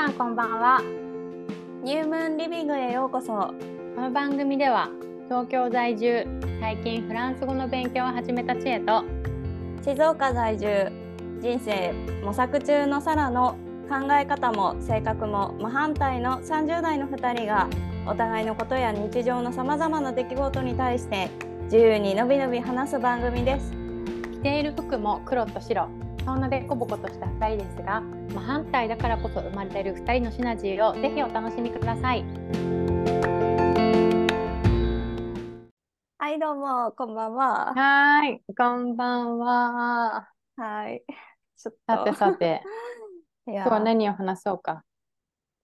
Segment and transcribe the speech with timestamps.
[0.00, 0.80] さんこんばんは。
[1.84, 3.52] ニュームーンリビングへようこそ。
[3.94, 4.88] この番組では
[5.28, 6.26] 東京在住
[6.58, 9.04] 最近フランス語の勉強を始めた知恵と
[9.84, 10.90] 静岡在住
[11.42, 11.92] 人生
[12.24, 13.58] 模索中のサラの
[13.90, 17.68] 考え方も性格も真反対の30代の2人が
[18.06, 21.28] お互いのことや日常のさまざまな出来事に対して
[21.64, 23.70] 自由にのびのび話す番組です。
[24.32, 25.90] 着ている服も黒と白
[26.24, 32.24] そんなでこぼことした2人ですが真反対だからこそ生まれる2人のシナジーをぜひお楽しみください。
[36.18, 37.74] はいどうもこんばんは。
[37.74, 40.28] はいこんばんは。
[40.56, 41.02] はい
[41.56, 41.78] ちょっと。
[41.86, 42.62] さてさて
[43.46, 44.84] 今日は何を話そうか。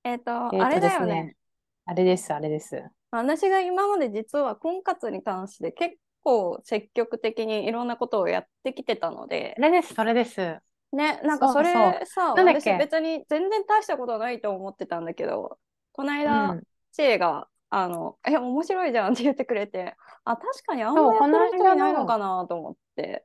[0.02, 1.36] えっ、ー、と、えー、とあれだよね、ね、
[1.84, 2.82] あれですあれです。
[3.12, 9.54] 私が今まで実は婚活に関して結構積極的にいろんなことをやってきてたので。
[9.56, 10.58] それです、それです。
[10.92, 11.72] ね、なんかそれ
[12.04, 15.58] さ、私別に全然大したことないと思ってたんだけど、
[15.92, 23.24] この間、うん、知恵が、あの、え、面白いじゃんって言ってくれて、あ、確かにあんまやってる人いないのかなと思って。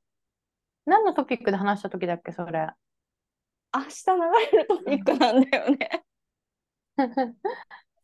[0.86, 2.67] 何のトピックで話した時だっけ、それ？
[3.73, 4.21] 明日流
[4.52, 6.03] れるトピックなんだよね。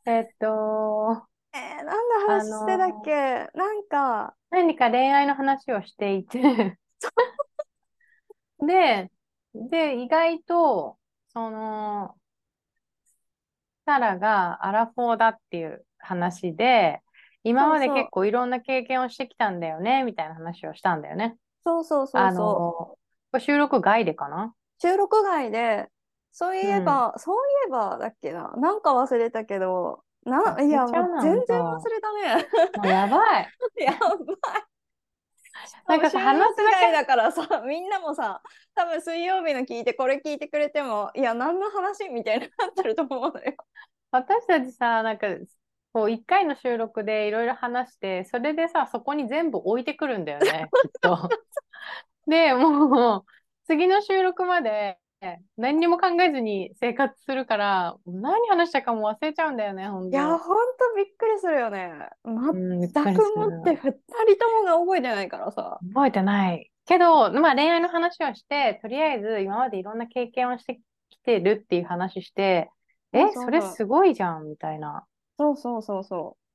[0.06, 4.36] えっと、えー、何の話してだっけ、あのー、なんか。
[4.50, 6.78] 何か恋愛の話をしていて
[8.60, 9.12] で、
[9.70, 10.98] で、意外と、
[11.30, 12.16] その、
[13.86, 17.02] サラがアラフォーだっていう話で、
[17.44, 21.38] 今まで結構いろんな経験をしてきたんだよね、みたいな話をしたんだよね。
[21.64, 22.98] そうそうそうそ
[23.34, 23.40] う。
[23.40, 24.54] 収録外でかな？
[24.82, 25.88] 収録外で、
[26.32, 32.48] そういえば、うん、そういえばだっけな、なんか忘れたけど、な、いや、もう全然忘れたね。
[32.92, 33.48] やばい。
[33.78, 34.77] やばい。
[35.88, 38.42] なんかさ、話すだけだからさ、みんなもさ、
[38.76, 43.54] 多分水曜日の聞いて、これ聞いてくれても、いや、何の話みたいになってると思うのよ。
[44.12, 45.28] 私たちさ、なんか、
[45.94, 51.30] こう、1回の収録でいろいろ話して、それでさ、そこに全部置いてくるんだよね、きっと。
[52.28, 53.26] で、もう、
[53.66, 54.98] 次の収録まで
[55.58, 60.10] 何にも考えずに生活するから、何話したかも忘れちゃうんだよね、ほんと。
[60.10, 60.44] いや、ほんと
[60.96, 61.92] びっくりするよね。
[62.24, 65.80] 全くもって2人ともが覚えてないからさ。
[65.94, 66.72] 覚えてない。
[66.86, 70.80] けど、まあ恋愛の話をして、とりあえず今までいろんな経験をして
[71.10, 72.70] きてるっていう話して、
[73.12, 75.06] え、それすごいじゃん、みたいな。
[75.40, 76.48] そうそうそうそう。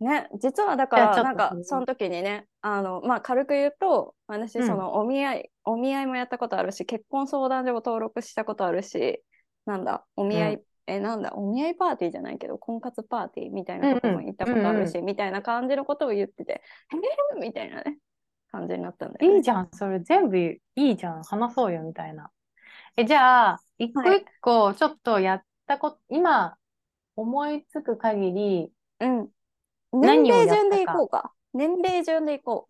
[0.00, 9.22] ね、実はだからなんかその時にねあの、まあ、軽く言うと私そのお見合い、うん、お見合いもやったことあるし結婚相談所も登録したことあるし
[9.66, 16.62] なんだお見合い、うん、えなんだお見合いパーティーじゃないけど婚活パーティーみたいなことも言ったことあるし、うんうん、みたいな感じのことを言ってて
[17.34, 17.98] 「えー、みたいなね
[18.50, 21.22] 感じになったんだよ、ね、いいじゃんそれ全部いいじゃん。
[21.22, 22.30] 話そうよみたいな。
[22.96, 26.56] えじゃあ一個一個ちょっとやったこと、はい、今
[27.16, 29.28] 思いつく限り、うん、
[29.92, 31.32] 年齢順でいこうか。
[31.52, 32.68] 年齢順でいこ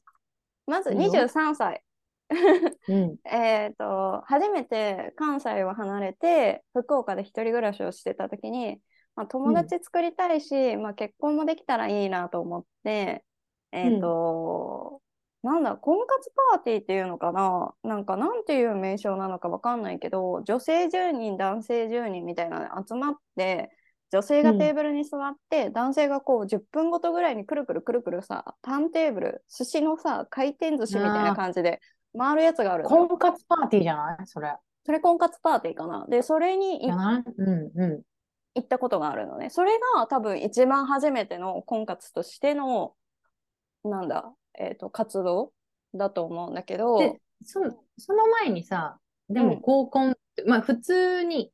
[0.67, 0.71] う。
[0.71, 1.83] まず23歳。
[2.89, 8.81] うん、えっと、初めて関西を離れて、福岡で一人暮らしをしてた時に、
[9.17, 13.25] まあ、友達作りたいし、うん、まあ、結婚もできたらいいなと思って、
[13.73, 15.01] えっ、ー、と、
[15.43, 17.75] うん、なんだ、婚活パーティーっていうのかな？
[17.83, 23.71] なんか、なんていう名称なのかわかんないけど、女性10人、男性10人みたいなの集まって、
[24.13, 31.81] 女性がテーブルに座って、うん、男性がこう10分ごとぐらいにくるくるくるくるさターンテーブル寿司のさ回転寿司みたいな感じで
[32.19, 34.27] 回るやつがある婚活パーティーじゃない？
[34.27, 34.57] それ。
[34.85, 36.07] それ婚活パーティーかな。
[36.09, 38.03] でそれにうんうん、
[38.55, 39.51] 行ったことがあるのね。
[39.51, 42.95] それが多分一番初めての婚活としての
[43.85, 45.53] なんだ、えーと、活動
[45.95, 46.99] だと思うんだけど。
[47.43, 47.61] そ
[47.97, 48.99] その前にさ
[49.29, 51.53] でも合コン、うん、まあ普通に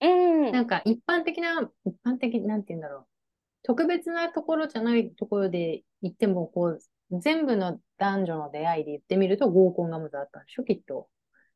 [0.00, 0.52] うん。
[0.52, 3.06] なんか一般的な、一般的、なんて言うんだろう。
[3.64, 6.78] 特別なところじゃないところで行っても、こう、
[7.10, 11.08] 全部の男女の出会いで言ってみると合コンがまずあったんでしょ、きっと。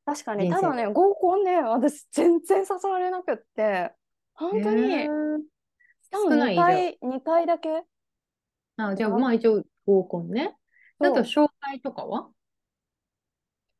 [0.04, 0.50] 確かに。
[0.50, 3.92] ただね、合コンね、私全然誘われなくって、
[4.34, 5.06] 本当に、
[6.10, 7.84] 多分2回、2回だけ。
[8.76, 10.56] あ、じゃあ、まあ一応合コンね。
[10.98, 12.28] あと、紹介とかは？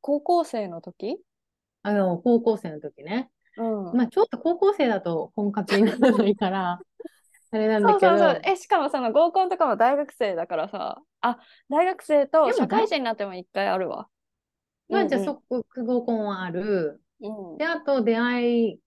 [0.01, 1.17] 高校生の時？
[1.81, 3.29] あの、高校生の時ね。
[3.55, 6.79] うん、まあちょっと高校生だと婚活にならないから
[7.53, 8.09] あれなんだけど。
[8.09, 8.41] そうそうそう。
[8.45, 11.01] えしかもその合コンとかも大学生だからさ。
[11.21, 11.37] あ
[11.69, 14.07] 大学生と社会人になっても一回あるわ。
[14.89, 18.79] まあじゃあそこ合コンはある、うん、であと出会い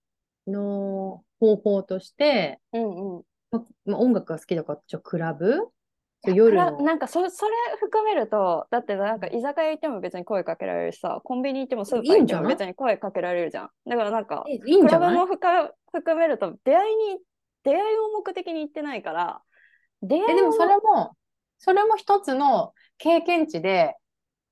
[0.45, 3.23] の方法として、うんうん。
[3.49, 5.67] まあ、音楽が好きだからちょクラブ？
[6.25, 6.81] 夜の。
[6.81, 13.69] なんかそそれ含めると、だってなんか居酒屋行っても別に声かけられるしさ、コンビニ行ってもスーパー行っても別に声かけられるじゃん。
[13.87, 15.09] だからなんか、いいんじゃない？
[15.09, 17.19] クラブも含めると、出会いに、
[17.69, 19.41] 出会いを目的に行ってないから、
[20.01, 21.17] 出会いでもそれも、
[21.57, 23.95] それも一つの経験値で、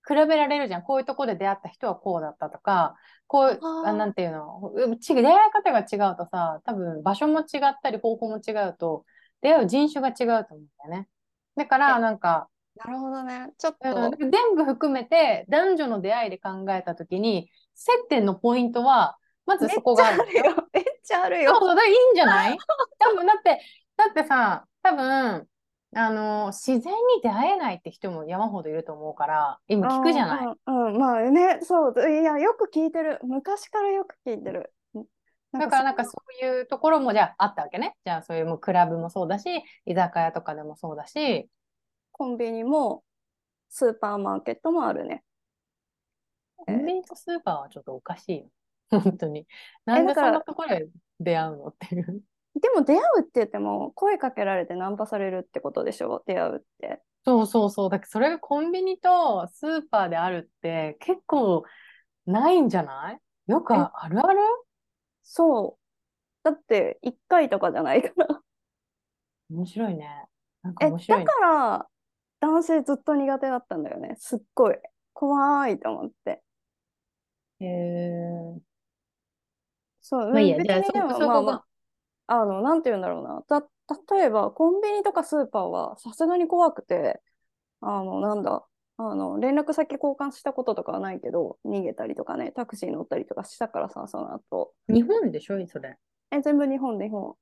[0.07, 0.81] 比べられるじゃん。
[0.83, 2.95] こういうとこで出会った人はこうだったとか、
[3.25, 4.71] こう、あなんていうの、
[5.01, 9.03] ち出会い方が違うとさ、多分場所も違ったり方法も違うと、
[9.41, 11.07] 出会う人種が違うと思うんだよね。
[11.55, 13.51] だから、なんか、なるほどね。
[13.57, 19.17] ちょっと、うん、全部含めて男女の出会いで考えたときに、接点のポイントは、
[19.47, 20.64] まずそこがあるよ。
[21.05, 21.51] ちゃあるよ。
[21.51, 22.57] そうそう、だいいんじゃない？
[22.99, 23.61] 多分、だって、
[23.95, 25.47] だってさ、多分、
[25.95, 30.45] あの、自然に出会えないって人も山ほどいると思うから、今聞くじゃない？
[30.67, 33.19] うん、うん、まあね、そう、いや、よく聞いてる。
[33.23, 34.73] 昔からよく聞いてる。
[35.53, 36.11] だからなんかそ
[36.41, 37.95] ういうところもじゃああったわけね。
[38.03, 41.49] じゃあそういうもうクラブもそうだし、居酒屋とかでもそうだし。
[42.11, 43.03] コンビニも
[43.69, 45.23] スーパーマーケットもあるね。
[46.57, 48.49] コンビニとスーパーはちょっとおかしいよ。
[49.03, 49.47] 本当に。
[49.85, 50.87] なんでそんなところで
[51.19, 52.21] 出会うのっていう。
[52.61, 56.23] でも出会うって言っても声かけられてナンパされるってことでしょ？
[56.25, 57.01] 出会うって。
[57.25, 57.89] そうそうそう。
[57.89, 61.63] だけどそれがコンビニとスーパーであるって結構
[62.25, 63.19] ないんじゃない？
[63.51, 64.39] よくあるある？
[65.23, 65.79] そう。
[66.43, 68.41] だって1回とかじゃないから。
[69.49, 70.25] 面白いね。
[70.61, 71.87] なんか面白い、ね、だから
[72.39, 74.15] 男性ずっと苦手だったんだよね。
[74.17, 74.77] すっごい。
[75.13, 76.43] 怖いと思って。
[77.59, 78.59] へえ。
[80.07, 81.63] そう、まあいいや、じゃあそ、そこが。
[82.27, 83.41] あの、なんて言うんだろうな。
[83.47, 83.67] た、
[84.15, 87.21] 例えば、コンビニとかスーパーはさすがに怖くて、
[87.81, 88.63] あの、なんだ、
[88.97, 94.73] あの、連絡先交換したこととかはないけど、逃げたりとかね、タクシー乗ったりとかしたからさ、その後。
[94.87, 95.97] 日本でしょそれ。
[96.29, 97.33] え、全部日本で日本。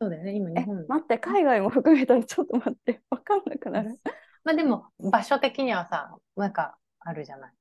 [0.00, 0.86] そうだよね、今日本。
[0.88, 4.00] 待って、海外も含めたらちょっと待って、わかんなくなる。
[4.42, 7.52] まあでも、場所的にはさ、なんかあるじゃない。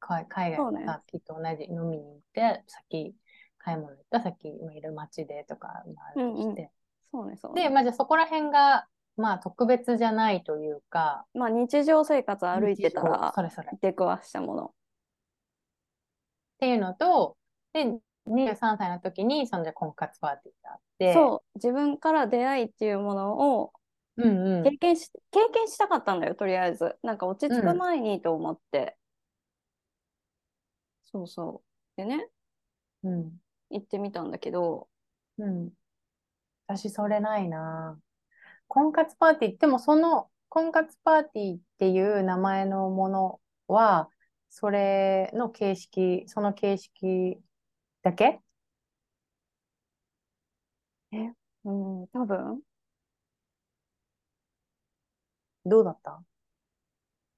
[0.00, 3.14] 海外もさ、ね、きっと同じ飲みに行って、先
[3.62, 6.70] 買い物行った先今いる街でとかもあるとして。
[7.12, 7.64] そうね、そうね。
[7.64, 8.86] で、まあ、じゃあそこら辺が、
[9.16, 11.26] まあ、特別じゃないというか。
[11.34, 13.68] まあ、日常生活歩いてたら、それそれ。
[13.80, 14.64] 出くわしたもの。
[14.66, 14.70] っ
[16.60, 17.36] ていうのと、
[17.72, 17.84] で、
[18.26, 21.14] 23歳の時に、そのじゃ婚活パーティーがあって。
[21.14, 23.72] そう、自分から出会いっていうものを、
[24.16, 26.96] 経験し、経験したかったんだよ、とりあえず。
[27.02, 28.96] なんか落ち着く前にと思って。
[31.14, 31.62] うん、そうそ
[31.96, 31.96] う。
[31.96, 32.28] でね、
[33.02, 33.40] うん、
[33.70, 34.88] 行ってみたんだけど、
[35.38, 35.70] うん。
[36.66, 37.98] 私、それないな。
[38.68, 44.08] 婚活パーティーでもその婚活パーティーっていう名前のものは、
[44.50, 47.38] それの形式、その形式
[48.02, 48.40] だけ？
[51.12, 51.32] え、
[51.64, 52.62] うん、多分。
[55.64, 56.22] どうだった？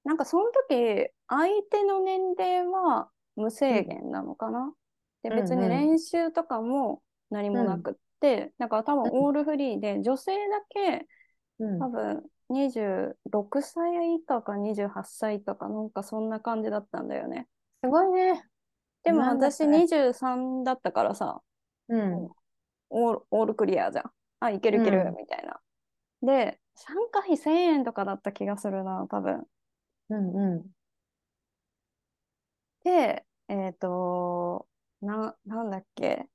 [0.03, 4.73] なんかその時、相手の年齢は無制限なのかな、
[5.23, 11.07] で、別に練習とかも何もなくって、うん、だから多分オールフリーで、女性だけ、
[11.79, 17.47] 多分26歳以下か28歳とか、なんかそんな感じだったんだよね。
[17.83, 18.43] すごいね。
[19.03, 20.91] でも私23だった？
[20.91, 21.41] からさ、
[21.89, 22.29] うん、
[22.89, 24.11] オールオールクリアじゃん。
[24.39, 25.59] あ、いけるいける、みたいな。
[26.21, 29.43] で、参加費1000円とかだった気がするな、多分。
[30.09, 30.65] うんうん。
[32.83, 34.67] で、えっ、ー、と、
[35.03, 36.27] な、なんだっけ？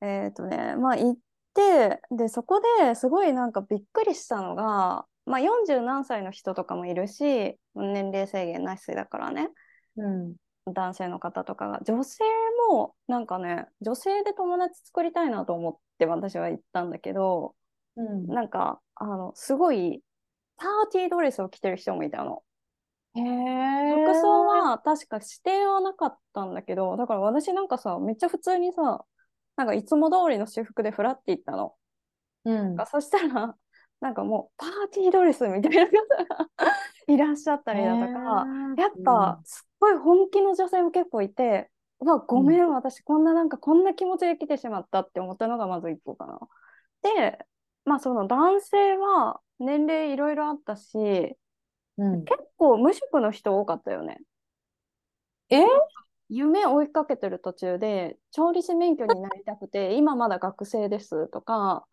[0.00, 1.16] えっ、ー、とね、まあ行っ
[1.54, 9.50] て、で、そこですごいなんかびっくりしたのが、まあ40何歳の人とかもいるし、年齢制限なしだからね。
[9.96, 10.34] うん。
[10.72, 11.80] 男性の方とかが。
[11.84, 12.24] 女性
[12.68, 17.54] もなんかね、女性で友達作りたいなと思って私は行ったんだけど、
[17.96, 20.02] うん、なんか、あの、すごい、
[20.58, 22.42] パーティードレスを着てる人もいたの。
[23.22, 29.04] 服装は確か指定はなかったんだけど、だから私なんかさ、めっちゃ普通にさ、
[29.56, 31.74] なんかいつも通りの私服でフラって行ったの。
[32.44, 32.76] うん。
[32.86, 33.56] そしたら、
[34.00, 35.90] なんかもうパーティードレスみたいな方
[36.36, 36.50] が
[37.08, 38.46] いらっしゃったりだとか、
[38.76, 41.70] やっぱすっごい本気の女性も結構いて、
[42.00, 46.38] うわ、ごめん、うん、私こんななんかこんな気持ちで来てしまったって思ったのがまず一個かな。
[47.02, 47.38] で、
[47.84, 51.38] まあその男性は年齢いろいろあったし、
[51.98, 54.20] うん、結構無職の人多かったよね。
[55.50, 55.64] え？
[56.28, 61.86] 夢追いかけてる途中で調理師免許になりたくて今まだ学生ですとか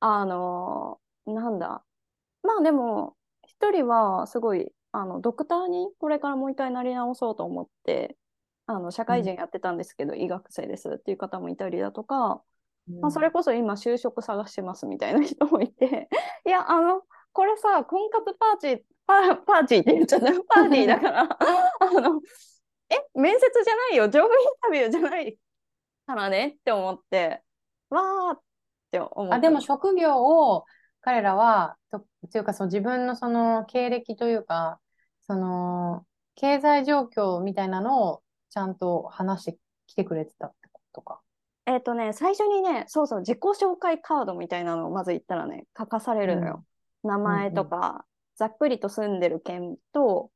[0.00, 1.84] あのなんだ。
[2.42, 8.16] まあでも一人はすごいあのドクターにこれからもう一回なり直そうと思って
[8.66, 12.42] あの社会人やってたんですけど、うん、医学生ですっていう方もいたりだとか、
[12.88, 16.08] うん、まあ、それこそ今就職探してますみたいな人もいて。
[16.46, 17.02] いやあの
[17.32, 20.26] これさ婚活パーティーパーパーティーって言っちゃった。
[20.26, 21.22] パーティーだから。
[21.80, 22.20] あの
[22.90, 24.08] え面接じゃないよ。
[24.08, 25.38] ジョブインタビューじゃない
[26.06, 27.42] からねって思って。
[27.88, 28.40] わーっ
[28.90, 30.66] て思ってあでも職業を
[31.00, 34.78] 彼らはとというかそう自分のその経歴というか
[35.26, 41.20] その経済状況みたいなのをちゃんと話してきてくれてたってことか。
[41.66, 46.64] えっ、とね、最初にね、そうそう、自己紹介カードみたいなのをまず言ったらね、書かされるのよ。
[47.04, 48.06] うん、名前とか、
[48.38, 50.30] ざっくりと住んでる県と、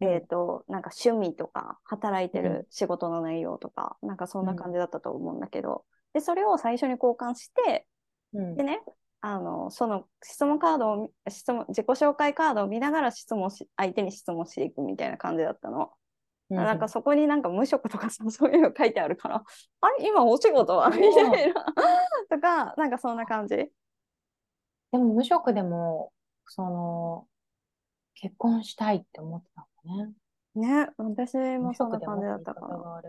[0.00, 7.86] えっ、ー、と、なんか趣味とか、働いてる仕事の内容とか、うん、なんかそんな感じだったと思うんだけど、で、それを最初に交換して、
[8.32, 8.80] でね、
[9.22, 15.90] あの、その質問カードを、質問、自己紹介カードを見ながら質問し、相手に質問していくみたいな感じだったの。
[16.48, 19.44] なんかそこになんか無職とか そういうの書いてあるから、
[19.80, 20.08] あれ？
[20.08, 20.90] 今お仕事は？
[20.90, 21.64] みたいな。
[22.28, 23.56] とか、なんかそんな感じ。
[23.56, 23.70] で
[24.92, 26.12] も無職でも、
[26.46, 27.28] その、
[28.20, 30.12] 結婚したいって思ってたのね。
[30.54, 33.02] ね、私もそんな感じだったから。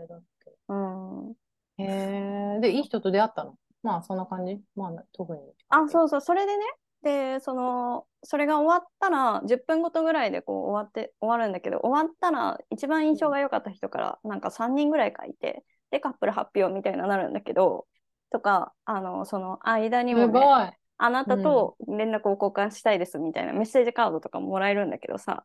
[0.68, 1.32] うん。
[1.76, 2.60] へえ。
[2.60, 3.56] で、いい人と出会ったの？
[3.82, 4.60] まあそんな感じ？
[4.76, 5.40] まあ特に。
[5.68, 6.64] あ、そうそう、それでね、
[7.02, 17.86] で、その、それが終わったら、10分ごとぐらいでこう終わって、終わるんだけど、終わったら、一番印象が良かった人から、なんか3人ぐらい書いて、で、カップル発表みたいななるんだけど、
[18.30, 25.44] とか、あの、その間にも、ね、あなたと連絡を交換したいですみたいなメッセージカードとかもらえるんだけどさ、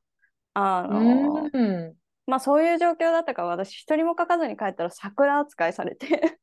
[0.53, 1.93] あの、うん、
[2.27, 6.37] まあそういう状況だったから私一人も書かずに帰ったら桜扱いされて。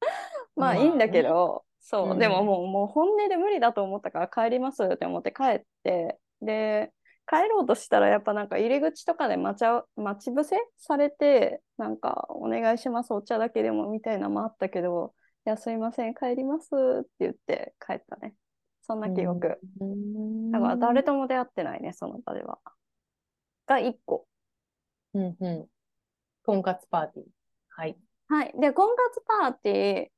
[0.56, 6.18] まあいいんだけど、そう、うん、でももうもう本音で無理だと思ったから帰りますって思って帰って。
[6.42, 6.92] で
[7.28, 9.64] 帰ろうとしたらやっぱなんか入り口とかで待ち
[9.94, 15.14] 待ち伏せされてなんかお願いしますお茶だけでもみたいなのもあったけど
[15.46, 16.70] いやすいません帰ります
[17.00, 18.34] って言って帰ったね。
[18.82, 22.58] そんな記憶、うん、だから誰とも出会ってないねその場では。
[23.66, 24.26] が1個。
[25.14, 25.66] うんうん。
[26.44, 27.26] 婚活パーティー。
[27.68, 27.96] はい。
[28.28, 28.54] はい。
[28.60, 30.08] で婚活パーティー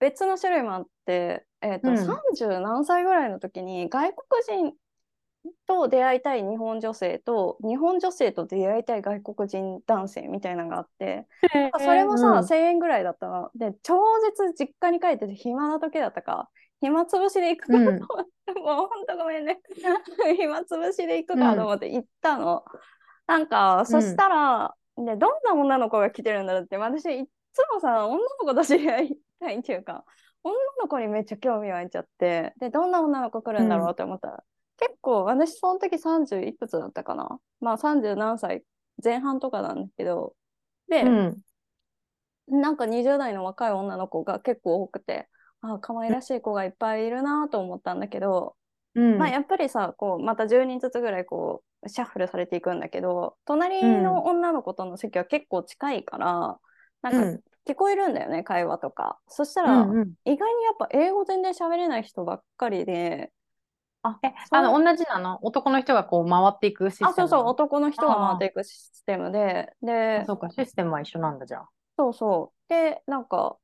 [0.00, 4.74] 別の種類もあって、えーとうん、30何歳ぐらいの時に外国人
[5.66, 11.26] と出会いたい日本女性と日本女性と出会いたい外国人男性みたいなのがあって
[11.78, 13.50] それもさ、うん、1,000円ぐらいだったの。
[13.54, 16.48] で超絶実家に帰ってて暇な時だったか。
[16.82, 19.60] 暇つぶしで行くかと思って、うん、 もうほんとごめんね。
[20.38, 23.46] 暇つぶしで行くかと思って行ったの、うん、なん。
[23.46, 30.04] かそしたら、でどんな女の子が来てるんだろうって私いっつもさ女の子と知り合いたいっていうか
[30.42, 34.40] 女の子にめっちゃ興味湧いちゃってでどんな女の子来るんだろうって思ったら、うん、
[34.80, 37.38] 結構私その時30いくつだったかな。
[37.60, 38.64] まあ30何歳
[39.02, 40.34] 前半とかなんだけど。
[40.88, 41.36] で、うん、
[42.48, 45.28] なんか20代の若い女の子が結構多くて
[45.60, 48.56] あ可愛らしい子がいっぱいいるなと思ったんだけど、
[48.94, 56.58] うん、まあやっぱりさこうまた10人ずつぐらいこうシャッフルされていくんだけど隣の女の子との席は結構近いから、
[57.02, 59.18] なんか聞こえるんだよね会話とか。
[59.28, 63.30] そしたら、うんうん、意外にやっぱ英語全然喋れない人ばっかりで
[64.02, 65.38] あえあの同じなの？
[65.42, 69.72] 男の人がこう回っていくシステムあそうそう男の人が回っていくシステムで。
[69.82, 71.68] でそうかシステムは一緒なんだじゃあ。
[71.98, 72.72] そうそう。
[72.72, 73.56] でなんか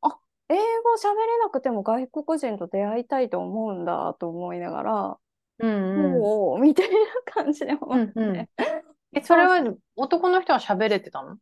[0.00, 0.60] あ英語
[0.96, 5.18] 喋れなくても外国人と出会いたいと思うんだと思いながら
[5.58, 8.36] うんうん、おみたいな感じで思って、うんうん、
[9.14, 9.60] えそれは
[9.96, 11.36] 男の人は喋れてたの？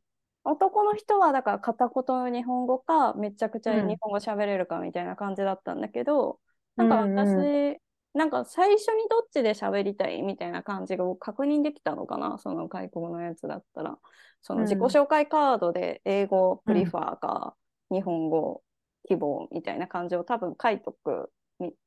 [0.44, 6.40] 男の人はだから片言の日本語かめちゃくちゃ日本語喋れるかみたいな感じだったんだけど、
[6.76, 7.80] うん、なんか私、
[8.14, 12.38] なんか最初にどっちで喋りたいみたいな感じを確認できたのかな？
[12.38, 13.98] その外国のやつだったら。
[14.42, 17.54] その自己紹介カードで英語プリファーか
[17.90, 18.62] 日本語
[19.08, 21.30] 希望みたいな感じを多分書いとく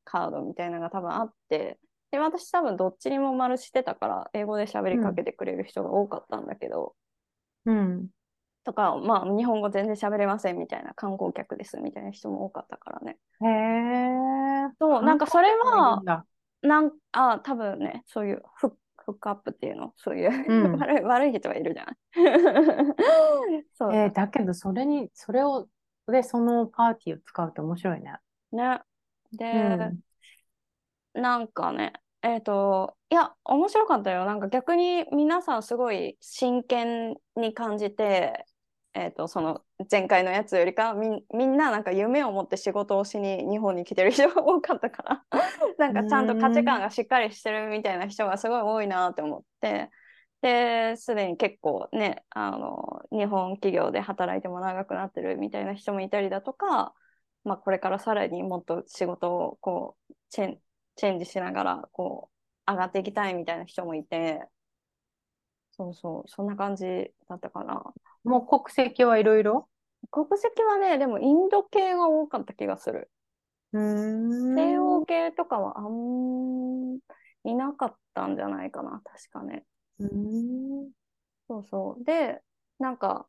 [0.04, 1.78] カードみたいなのが多分あって。
[2.12, 6.94] で私多分どっちにも丸してたから英語で喋りかけてくれる人が多かったんだけど、
[7.64, 8.06] うん、
[8.66, 13.16] とか、まあ、日本語全然喋れませんみたいな観光客ですみたいな人も多かったからね。
[13.40, 14.72] へえ。
[14.80, 16.02] そう、なんかそれは、
[16.62, 21.96] なんあ多分ね、そういうフフックアップっていうの、そういう、うん、 悪い悪い人はいるじゃない。
[23.72, 25.68] そうえー、だけど、それに、それを、
[26.08, 28.16] で、そのパーティーを使うって面白いね。
[28.50, 28.80] ね。
[29.30, 29.52] で、
[31.14, 31.92] うん、なんかね、
[32.22, 34.24] えっ、ー、と、いや、面白かったよ。
[34.24, 38.44] なんか逆に皆さんすごい真剣に感じて、
[38.98, 45.24] えーと、その前回のやつよりかみみんななんか夢を持って仕事をしに日本に来てる人が多かったから
[45.76, 49.90] なんかちゃんと価値観がしっかりしてるみたいな人がすごい多いなって思って
[50.40, 56.94] ですでに結構ねあの日本企業で働いても長くなってるみたいな人もいたりだとか、
[57.44, 60.58] まあ、これからさらにもっと仕事をこうチェン
[60.96, 62.30] チェンジしながらこ
[62.66, 64.48] う上がっていきたいみたいな人もいて、
[65.72, 67.92] そうそう、そんな感じだったかな。
[68.26, 69.68] もう国籍はいろいろ？
[70.10, 73.10] 国籍はね、でもインド系が多かった気がする。
[73.72, 76.98] 西欧系とかはあん
[77.44, 79.64] いなかったんじゃないかな、確かね。
[81.48, 82.04] そうそう。
[82.04, 82.40] で、
[82.78, 83.26] なんか、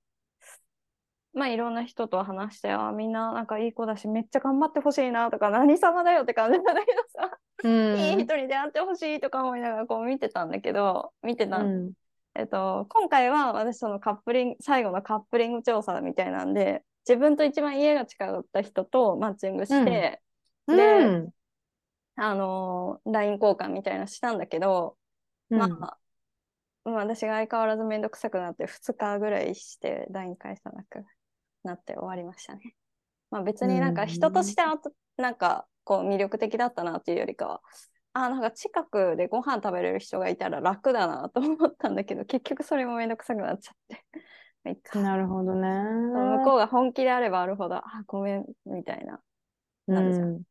[1.33, 11.91] まあいろんな人と話して、あみんななんかいい子だし、めっちゃ頑張ってほしいなとか、何様だよって感じなんだけどさ、いい人に出会ってほしいとか思いながらこう見てたんだけど、見てた、うん、
[12.37, 20.21] えっと、今回は私そのカップリング、最後のカップリング調査みたいなんで、自分と一番家が近かった人とマッチングして、
[20.67, 21.29] うん、で、うん、
[22.15, 24.97] あの LINE 交換みたいなしたんだけど、
[25.49, 25.97] まあ、
[26.83, 31.05] 私が相変わらずめんどくさくなって2日ぐらいして LINE 返さなく
[31.63, 32.75] なって終わりましたね。
[33.31, 34.61] まあ別になんか人として
[35.17, 37.61] なんかこう魅力的だったなっていうよりかは、
[38.25, 44.05] あなんか近くでご飯食べれる人がいたら楽だなと思ったんだけど 結局それもめんどくさくなっちゃって
[44.93, 45.69] なるほどね。
[46.13, 49.21] 向こうが本気であればあるほど、あ、ごめん、みたいな。
[49.87, 50.43] なるじゃん。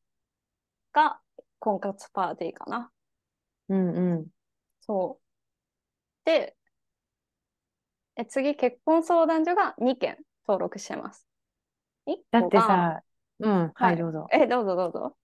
[0.93, 1.21] が、
[1.61, 2.91] 婚活パーティーかな。
[3.69, 4.27] うんうん。
[4.81, 5.27] そう。
[6.25, 6.57] で、
[8.17, 11.27] え次、結婚相談所が2件登録してます。
[12.31, 13.03] だってさ、
[13.41, 14.29] うん、はい、どうぞ。
[14.33, 15.17] え、どうぞどうぞ。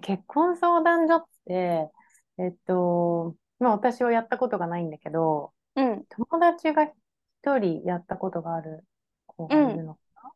[0.00, 1.90] 結婚相談所って、
[2.38, 8.84] えっと、まあ私はやったことがないんだけど、うん、友達が一人やったことがある
[9.26, 10.32] 子がいるのかな、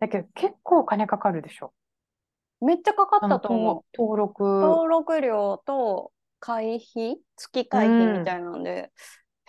[0.00, 1.72] だけど結構お金かかるでしょ。
[2.60, 3.84] めっちゃかかったと思う。
[3.96, 4.42] 登録。
[4.42, 8.90] 登録料と会費月会費みたいなんで。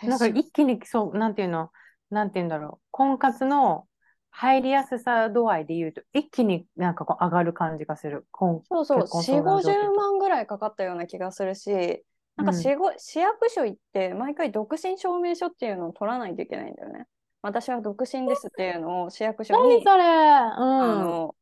[0.02, 1.70] うん、なんか一気にそう、なんていうの、
[2.10, 2.86] なんていうんだろう。
[2.90, 3.86] 婚活の
[4.40, 8.26] 入りやすさ度合いで言うと、一気になんかこう上がる感じがする。
[8.32, 12.02] そうそう、4、50万ぐらいかかったような気がするし、
[12.36, 17.04] なんか市,、うん、市役所行って毎回独身証明書っていうのを取らないといけないんだよね。
[17.42, 21.34] 私は独身ですっていうのを市役所に、それ、うん、あの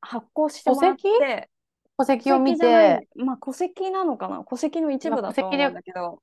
[0.00, 1.50] 発行してもらって、
[1.98, 2.32] 戸籍？
[2.32, 4.42] を見て、まあ戸籍なのかな。
[4.42, 6.20] 戸籍の一部だと思うんだけど、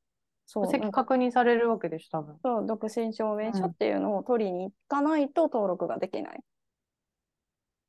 [0.47, 2.37] そう戸籍確認されるわけでし、多分。
[2.41, 6.39] そう、独身証明書っていうのを取りに行かないと登録ができない。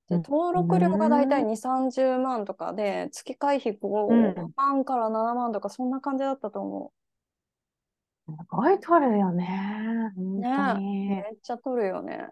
[0.08, 8.32] で登録料がだいたい2、30万とかで、月会費5万から7万とか、そんな感じだったと思う。
[8.32, 10.12] すごい取るよね。
[10.16, 12.28] ねめっちゃ取るよね。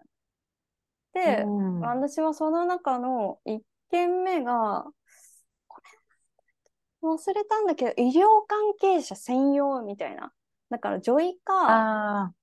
[1.13, 3.59] で、うん、私はその中の1
[3.91, 4.85] 件目が、
[7.01, 10.33] 忘れたんだけど、医療関係者専用みたいな。
[10.69, 12.33] だから、女医か、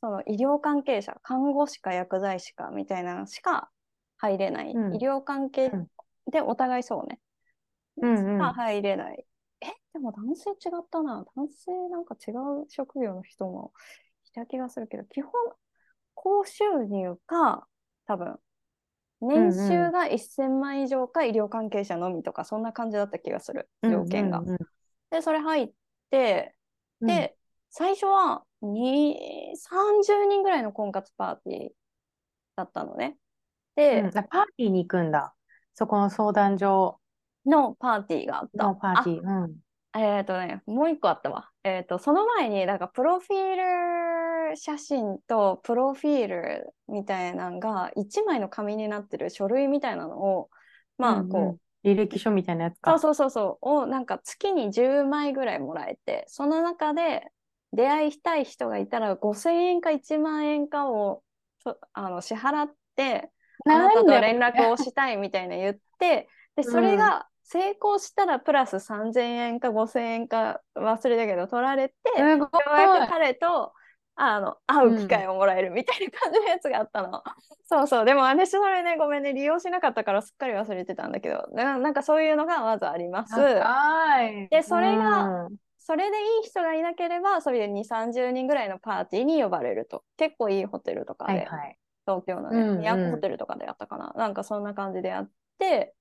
[0.00, 3.70] その医療関係者、看護師か薬剤師かみたいなのしか
[4.18, 4.72] 入れない。
[4.72, 5.72] うん、医療関係
[6.30, 7.20] でお互いそうね。
[8.02, 9.24] うんうん、入れない。
[9.60, 11.24] え、でも男性違ったな。
[11.36, 13.72] 男性なんか違う職業の人も
[14.26, 15.32] いた気がするけど、基本、
[16.14, 17.66] 高収入か、
[18.06, 18.38] 多分、
[19.20, 24.42] 年収が1000万以上か医療関係者のみとか、そんな感じだった気がする、条件が。
[25.10, 25.72] で、それ入っ
[26.10, 26.54] て、
[27.00, 27.36] で、
[27.70, 29.14] 最初は2、
[29.56, 31.68] 30人ぐらいの婚活パーティー
[32.56, 33.16] だったのね。
[33.76, 34.22] で、うん、パー
[34.56, 35.34] ティーに行くんだ。
[35.74, 37.00] そこの相談所
[37.46, 38.64] のパーティーがあった。
[38.64, 39.22] のパーティー。
[39.22, 39.56] うん。
[39.96, 41.50] えっ、ー、とね、もう一個あったわ。
[41.62, 43.62] えっ、ー、と、その前に、なんか、プロフィール
[44.56, 50.50] 写真とプロフィールみたいなのが、1枚の紙になってる書類みたいなのを、
[50.98, 52.92] まあ、こう、うんうん履歴書みたいなやつか。
[52.92, 53.68] そうそうそうそう。
[53.68, 57.30] を、なんか月に10枚ぐらいもらえて、その中で
[57.72, 61.22] 出会いたい人がいたら5000円か1万円かを
[61.92, 63.30] あの支払って、
[63.66, 71.94] あなたと連絡をしたいみたいな言って、で、それが成功したらプラス3000円か5000円か忘れたけど取られて、
[72.66, 73.72] ようやく彼と
[74.16, 77.08] あの会う機会をもらえるみたいな感じのやつがあったの。
[77.08, 77.22] うん、
[77.64, 78.04] そうそう。
[78.04, 83.34] でも私それね、ごめんね、利用しなかったからすっかり忘れてたんだけど、ななんかそういうのがまずあります。
[84.50, 90.04] で、それが、うん、それでいい人がいなければ、それで2、30人ぐらいのパーティーに呼ばれると。
[90.16, 91.32] 結構いいホテルとかで。
[91.32, 94.12] はいはい東京のね、うんうホテルとかでやったかな。
[94.16, 95.94] なんかそんな感じでやって、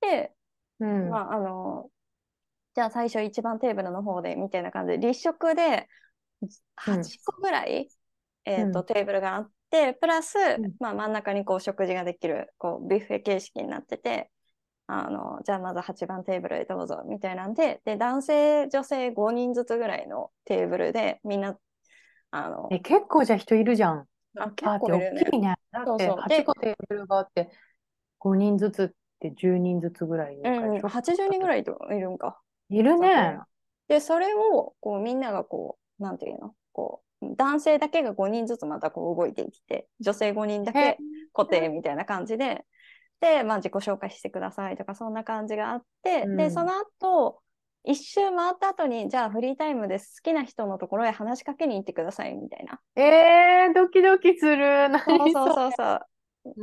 [0.00, 0.32] で、
[0.80, 1.90] うん、まあ、あの、
[2.74, 5.88] じゃあ最初一番テーブルの方でみたいな感じで、立食で
[6.76, 7.88] 8個ぐらい、
[8.46, 14.30] うん、えーと、テーブルがあって、プラス、うん、まあ、真ん中にこう食事ができるこうビュッフェ形式になってて、
[14.86, 21.56] あのじゃあまず8番テーブルへどうぞみたいなんでで男性女性5人ずつぐらいのテーブルでみんな
[22.32, 24.06] あのえ結構じゃあ人いるじゃん。
[24.38, 25.22] あ、結構いるね。
[25.26, 25.54] 大きいね。
[25.72, 27.50] だって8個テーブルがあって、
[28.18, 32.40] 5人ずつって10人ずつぐらいいうん、80人ぐらいいるんか。
[32.68, 33.38] いるね。
[33.88, 36.54] で、それをこうみんながこう、なんていうの？
[36.72, 40.98] こう、男性だけが5人ずつまたこう動いてきて、女性5人だけ
[41.32, 42.64] 固定みたいな感じで、
[43.20, 47.42] で、まあ、自己紹介してくださいとか、そんな感じがあって、うん、で、その後、
[47.84, 50.22] 一周回った後に、じゃあフリータイムです。
[50.22, 52.80] 好きな人のところへ話しかけに行ってくださいみたいな。
[52.96, 54.88] えー、ドキドキする。
[54.88, 56.00] 何そうそうそうそう。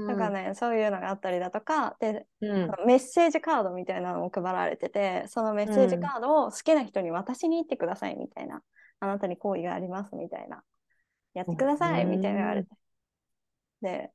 [0.07, 8.63] だからね、そういうのがあったりだとかで、うん、メッセージカードみたいなのも配られててそのメッセージカードを好きな人に渡しに行ってくださいみたいな、
[8.99, 10.63] あなたに好意がありますみたいな。
[11.33, 12.69] やってくださいみたいな言われて、
[13.81, 14.11] で。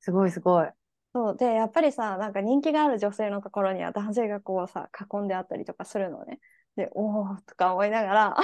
[0.00, 0.68] すごいすごい。
[1.14, 1.36] そう。
[1.36, 6.40] でやっぱりさなんか人気がある女性のところには男性がこうさ囲んであったりとかするのね。
[6.76, 8.36] でおおとか思いながら。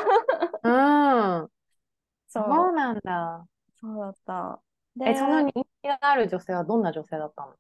[0.63, 1.51] うん。
[2.29, 2.73] そう。
[2.73, 3.47] なんだ。
[3.81, 4.63] そうだった。
[5.05, 7.57] え、その人気がある女性はどんな女性だったの？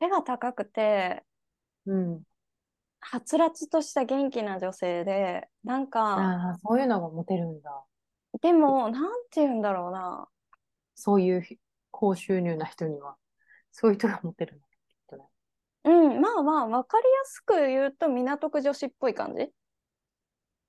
[0.00, 1.24] 背が高くて、
[1.86, 2.22] うん。
[3.00, 7.84] はつらつとした元気な女性で、なんか、そういうのがモテるんだ。
[8.40, 10.28] でも、なんて言うんだろうな。
[10.94, 11.42] そういう
[11.90, 13.16] 高収入な人には、
[13.72, 15.24] そういう人がモテるんだ、きっとね。
[15.84, 19.50] うん、まあまあ、わかりやすく言うと、港区女子っぽい感じ。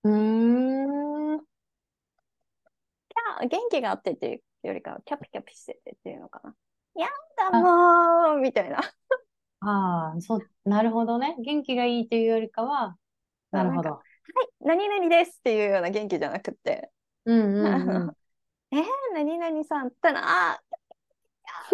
[0.04, 1.36] うーん。
[1.38, 1.39] い
[3.41, 6.56] や、元気があってっていうよりかはキャピキャピしててっていうのかな。
[6.96, 8.82] やだもうみたいな。
[9.62, 11.36] ああ、そう、なるほどね。
[11.39, 12.97] 元気がいいというよりかは、
[13.52, 13.89] なるほど。
[13.91, 14.02] は
[14.43, 16.91] い、何々ですっていうような元気じゃなくて。
[17.26, 18.17] うんうん、うん、
[18.71, 20.62] えー、何々さんってな、あ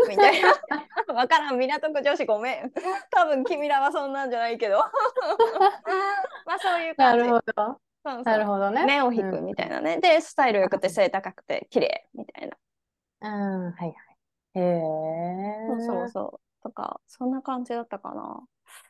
[0.10, 0.54] みたいな。
[1.14, 2.72] わからん、港区女子ごめん。
[3.12, 4.80] 多分君らはそんなんじゃないけど。
[6.46, 7.24] まあそういう感じ。
[7.24, 7.82] なるほど。
[8.06, 8.86] そうなるほどね。
[8.86, 9.96] 目を引くみたいなね。
[9.96, 12.58] うん、で、スタイル良くて背高くて綺麗みたいな。
[13.22, 13.94] うん、はいはい。
[14.56, 15.68] へえ。
[15.68, 16.47] そうそうそう。
[16.64, 18.44] とか、そんな感じだったかな。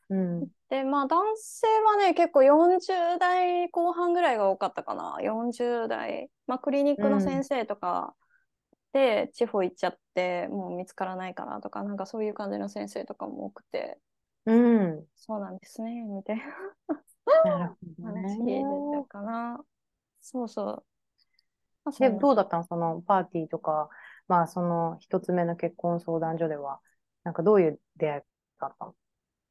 [0.09, 5.17] うん、で、まあ男性はね、結構40代後半ぐらいが多かったかな。
[5.21, 6.29] 40代。
[6.47, 8.15] まあクリニックの先生とか
[8.93, 13.99] で地方行っちゃって、もう見つからないかなとか、なんかそういう感じの先生とかも多くて。
[14.45, 15.05] うん。
[15.15, 16.43] そうなんですね、みたいな。
[17.43, 18.21] なるほどね。
[18.23, 18.63] 話で
[18.97, 19.59] たかな。
[20.21, 20.83] そうそ
[21.85, 21.91] う。
[21.99, 22.63] で、どうだったの？
[22.63, 23.89] そのパーティーとか、
[24.27, 26.79] まあその一つ目の結婚相談所では、
[27.27, 28.21] なんかどういう出会い
[28.61, 28.93] だったの？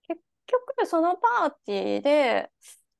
[0.08, 2.50] 結局そのパーティーで、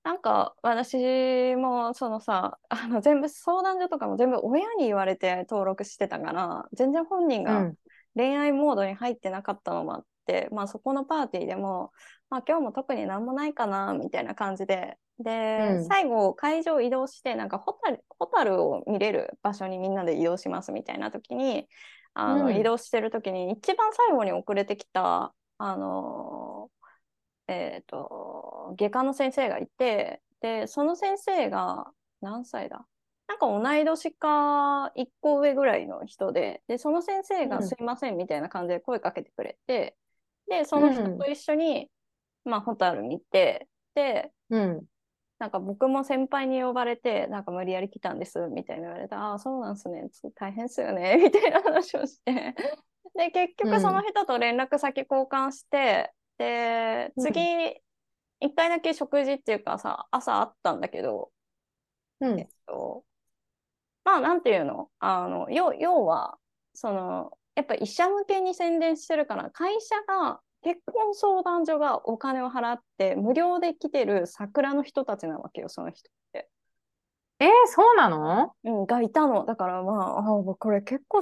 [0.05, 7.73] なんか私もそのさ、あの全部相談所とかも全部親に言われて登録してたから、全然本人が
[8.15, 11.91] 恋愛モードに入ってなかったのもあって、うん、まあそこのパーティーでも、
[12.29, 14.99] まあ今日も特になんもないかな、みたいな感じで。
[15.19, 21.67] で、うん、最後会場移動してなんかホタルホタルを見れる場所にみんなで移動しますみたいな時に
[22.19, 26.71] あの、うん、移動してる時に一番最後に遅れてきたあの
[27.47, 31.91] えっ、ー、と外科の先生がいてでその先生が
[32.23, 32.87] 何歳だ？
[33.29, 39.97] なんか同い年か1個上ぐらいの人ででその先生が「すいません」みたいな感じで声かけてくれて、
[40.49, 41.91] でその人と一緒に、
[42.45, 44.87] まあホタル見てで、うん、
[45.39, 52.55] なんか僕も先輩に呼ばれて、なんか無理やり来たんですみたいに言われて、ああ、そうなんすね、大変っすよね、 みたいな話をして、
[53.15, 57.41] で、結局その人と連絡先交換して、うん、で、次、
[58.41, 61.31] 一、回だけ食事っていうかさ、朝あったんだけど、
[62.21, 63.05] うん、えっと、
[64.05, 64.89] まあ、なんていうの？
[65.01, 66.39] あの、要要は、
[66.75, 76.49] その、やっぱ医者向けに宣伝してるから、会社が結婚相談所がお金を払って無料で来てる桜の人たちなわけよ、その人って。
[77.39, 78.53] えー、そうなの？
[78.65, 79.45] うん、がいたの。
[79.45, 80.23] だからまあ、あ
[80.59, 81.21] これ結構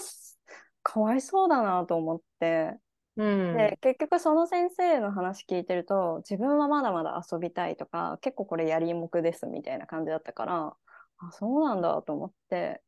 [0.83, 2.79] かわいそうだなと思って。
[3.17, 10.73] うん、で結局その先生の話聞いてると自分はまだまだ遊びたいとか結構これやりもくですみたいな感じだったから
[11.19, 12.83] あそうなんだと思って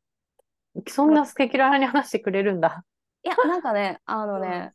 [0.89, 2.83] そんな素敵なに話してくれるんだ
[3.23, 4.73] いやなんかねあのね、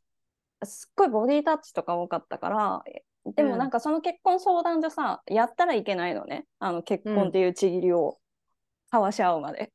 [0.64, 2.82] すっごいボディタッチとか多かったから
[3.24, 6.44] でもなんかその結婚相談所さ、やったらいけないのね。
[6.58, 8.18] あの結婚っていうちぎりを
[8.92, 9.72] 交わし合うまで。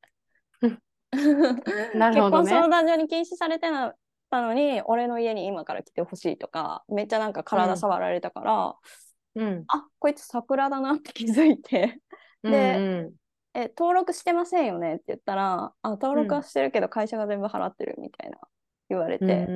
[1.95, 3.67] なるほど、ね、結婚相談所に禁止されて
[4.30, 8.76] たのに俺の家に今から来てほしいとかめっちゃなんか体触られたから、
[9.36, 12.02] うん、あこいつ桜だなって気づいて。
[12.43, 13.13] で、うんうん、
[13.54, 18.38] え登録してませんよねって言ったらあ登録はしてるけど会社が全部払ってるみたいな
[18.89, 19.52] 言われて、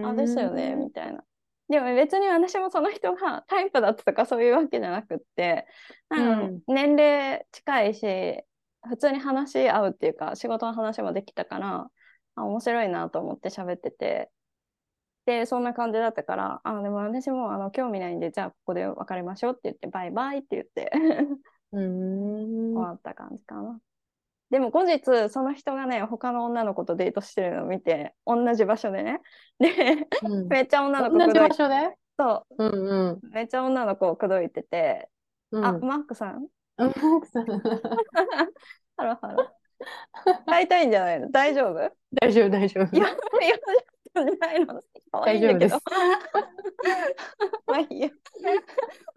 [0.00, 1.24] あ、ですよね、みたいな。
[1.68, 5.66] でも別に私もその人がタイプだったとかそういうわけじゃなくって、
[6.08, 8.42] なんか年齢近いし、
[8.88, 11.90] 普通に話し合うっていうか、仕事の話もできたから、
[12.36, 14.30] あ面白いなと思って喋ってて、
[15.26, 20.90] で、そんな感じだったから、あ、でも私もあの興味ないんで、じゃあここで別れましょうって言って、バイバイって言って。
[21.70, 23.78] 終わった感じかな。
[24.50, 29.20] でも後日その人がね他の女の子とデートしてるのを見て同じ場所でね。
[29.58, 31.96] で、うん、めっちゃ女の子同じ場所で？
[32.18, 35.08] そう、うんうん、めっちゃ女の子を口説いてて、
[35.52, 36.46] うん、あマックさん？
[36.76, 37.46] マックさん。
[38.96, 39.50] ハロハロ。
[40.46, 41.30] 会いたいんじゃないの？
[41.30, 41.92] 大丈夫？
[42.12, 42.96] 大丈夫大丈夫。
[42.96, 43.56] いやいや
[44.14, 44.82] じゃないの
[45.12, 45.76] 大丈夫です
[47.66, 48.08] まあいいや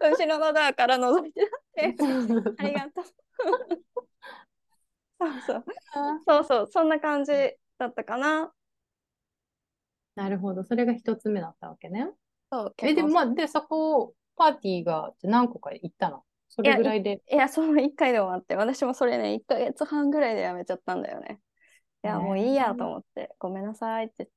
[0.00, 1.40] 後ろのドアから覗いて
[2.58, 3.04] ありがとう
[5.40, 5.64] そう。
[6.26, 6.68] そうそう。
[6.70, 7.32] そんな感じ
[7.78, 8.52] だったかな。
[10.14, 10.64] なるほど。
[10.64, 12.08] それが一つ目だったわけね。
[12.50, 16.22] そうえで,、まあ、でそこパーティーが何個か行ったの？
[16.48, 17.22] それぐらいで。
[17.30, 18.56] いやその1回で終わって。
[18.56, 21.40] 私もそれね1か月半ぐらいでやめちゃったんだよね。
[22.04, 24.14] いや、もういいやと思って、ごめんなさいって。
[24.18, 24.34] 言って。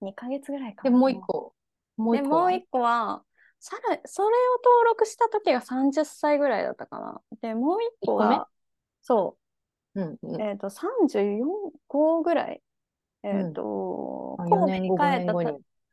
[0.00, 1.54] 2ヶ月ぐらいかで、もう1個。
[1.96, 2.24] もう1個。
[2.24, 3.22] で、もう1個は、
[3.60, 4.30] さらそれを
[4.64, 7.22] 登録した時が30歳ぐらいだったかな。
[7.40, 8.48] で、もう1個は、
[9.06, 9.36] そ
[9.94, 11.44] う、うんうん、えっ、ー、と、34
[11.86, 12.60] 個ぐらい。
[13.22, 15.34] えっ、ー、と、うん、神戸に帰った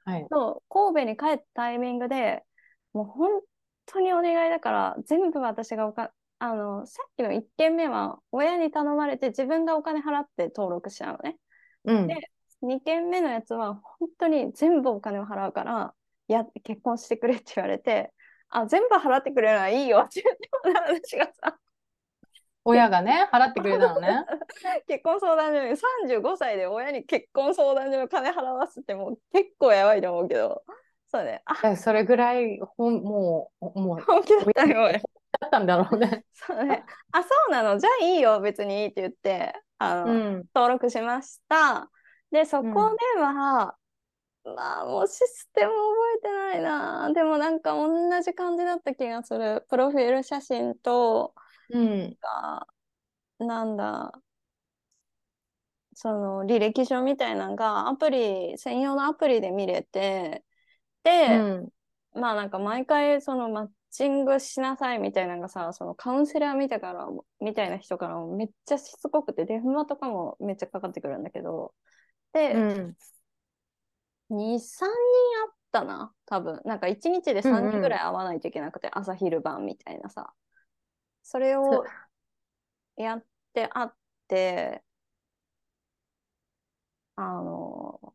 [0.06, 2.44] はい、そう神戸に帰ったタイミングで
[2.92, 3.42] もう本
[3.86, 11.38] 当にお願いだから全部私がおかあのさっきの1件目は親に頼まれて自分がお金払って登録しちゃうのね。
[11.86, 12.30] うん、で
[12.64, 15.94] 2件目のやつは本当に全部お金を払うから
[16.28, 18.12] や結婚してくれって言われて
[18.50, 20.50] あ全部払ってくれるのはいいよって言って
[21.02, 21.58] 私がさ
[22.66, 24.26] 親がね払ってくれたのね
[24.88, 30.64] 結婚相談所に35歳で親に結婚相談所の金払わすってもう結構やばいと思うけど
[31.12, 35.00] そうねあそれぐらいほんもうもう本気だったよ
[35.40, 36.26] だったんだろうね。
[36.34, 36.84] そうね。
[37.12, 37.80] あ、そうなの？
[37.80, 41.90] じゃあいいよ、別にいいって言って、あの、うん、登録しました。
[42.32, 42.64] で、そこ
[43.16, 43.76] では、
[44.46, 45.78] うん、まあ、もうシステム覚
[46.18, 47.12] えてないな。
[47.14, 49.66] でもなんか同じ感じだった気がする。
[49.70, 51.34] プロフィール写真と、
[51.70, 52.18] うん、
[53.40, 54.12] なんだ、
[55.96, 60.44] その履歴書みたいなのがアプリ、専用のアプリで見れて、
[61.04, 61.70] で、うん、
[62.20, 67.08] まあなんか毎回そのマッチングしなさいみたいなのがさ、そのカウンセラー見たから、
[67.42, 71.74] みたいな人からもめっちゃしつこくて、電話とかもめっちゃかかってくるんだけど、
[72.34, 72.98] で、うん、
[74.30, 74.96] 2、3人
[75.48, 76.62] あったな、多分。
[76.66, 80.34] なんか1日で3人ぐらい会わないといけなくて、うんうん、朝昼晩みたいなさ。
[81.24, 81.86] それを
[82.98, 83.96] やってあっ
[84.28, 84.84] て、
[87.16, 88.14] あの、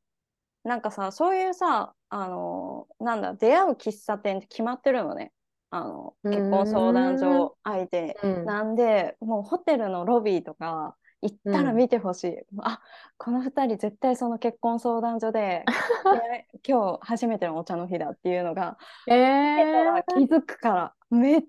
[0.65, 5.33] なんかさ、そういうさ、あの、なんだ、出会う喫茶店って決まってるのね。
[5.71, 8.17] あの結婚相談所相手。
[8.47, 12.81] なんで、もうホテルのロビーとか行ったら見てほしい、うん、あ
[13.17, 15.65] この2人絶対その結婚相談所で
[16.67, 21.43] 今日初めてのお茶の日だっていうのが、えー、気づくからめ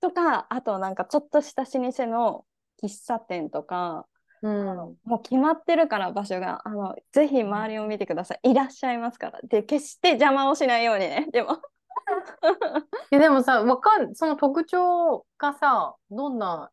[0.00, 2.44] とかあとなんかちょっとした老舗の
[2.82, 4.06] 喫茶店とか、
[4.42, 4.66] うん、
[5.04, 8.50] もう決まってるから場所があのぜひ周りを見てください。
[8.50, 9.40] いらっしゃいますから。
[9.42, 11.28] で決して邪魔をしないようにね。
[11.32, 11.60] でも。
[13.10, 16.70] えでもさ、わかん、その特徴がさ、どんな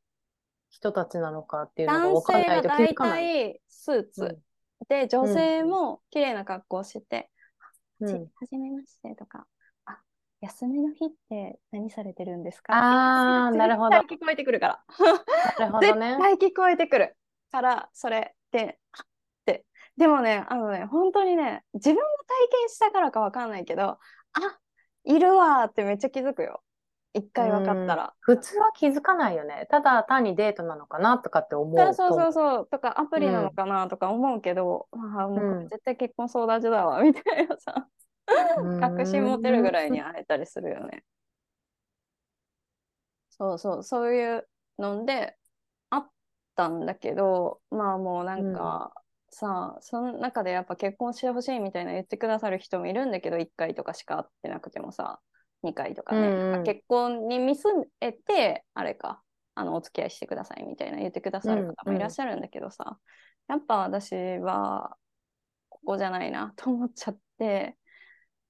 [0.69, 3.23] 人たちなのかっていうのがわかんないと気づかない。
[3.23, 4.37] 大体スーツ、うん、
[4.87, 7.31] で、女性も綺麗な格好をして、
[7.99, 9.45] うん、はじめましてとか、あ、
[10.43, 12.73] 休みの日って何されてるんですか？
[12.73, 13.95] ああ、なるほど。
[13.99, 14.83] 聞こえてくるから。
[15.57, 16.09] なるほどね。
[16.09, 17.15] 絶対聞こえてくる
[17.49, 19.05] から、それで、っ
[19.45, 23.99] てでもね、あのね、本当にね、自分が体験したからかわかんないけど、あ、
[25.05, 26.61] いるわってめっちゃ気づくよ。
[27.13, 28.13] 一回分かったら。
[28.19, 29.67] 普通は気づかないよね。
[29.69, 37.87] ただ単にデートなのかなとかって思うそうそうそうとかアプリなのかなとか思うけど、うん、あもう絶対結婚相談所だわみたいなさ
[38.79, 41.03] 確信持てるぐらいに会えたりするよね。
[43.29, 45.35] そうそうそういうので
[45.89, 46.09] あっ
[46.55, 48.93] たんだけどまあもうなんか、
[49.31, 55.19] さあその中でやっぱ結婚してほしいみたいな言ってくださる人もいるんだけど1回とかしか会ってなくてもさ
[55.63, 59.21] 2回とかね、うんうん、結婚に見据えてあれか
[59.55, 62.83] あのお付き合いしてくださいみたいな言ってくださる方もいらっしゃるんだけどさ、
[63.49, 64.95] うんうん、やっぱ私は
[65.69, 67.75] ここじゃないなと思っちゃって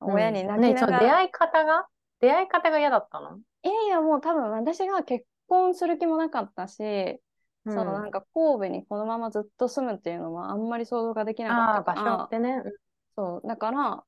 [0.05, 1.87] 親に泣きながら、ね、出会い方が？
[2.19, 3.37] 出会い方が嫌だったの？
[3.63, 7.19] いやいやもう多分私が結婚する気もなかったし
[7.65, 12.03] うん、そのなんか神戸にこのままずっと住むっていうのはあんまり想像ができなかったから。
[12.03, 12.61] 場所ってね、
[13.15, 14.03] そうだから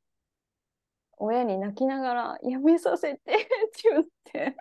[1.18, 3.48] 親に泣きながら「やめさせて」って
[3.90, 4.58] 言って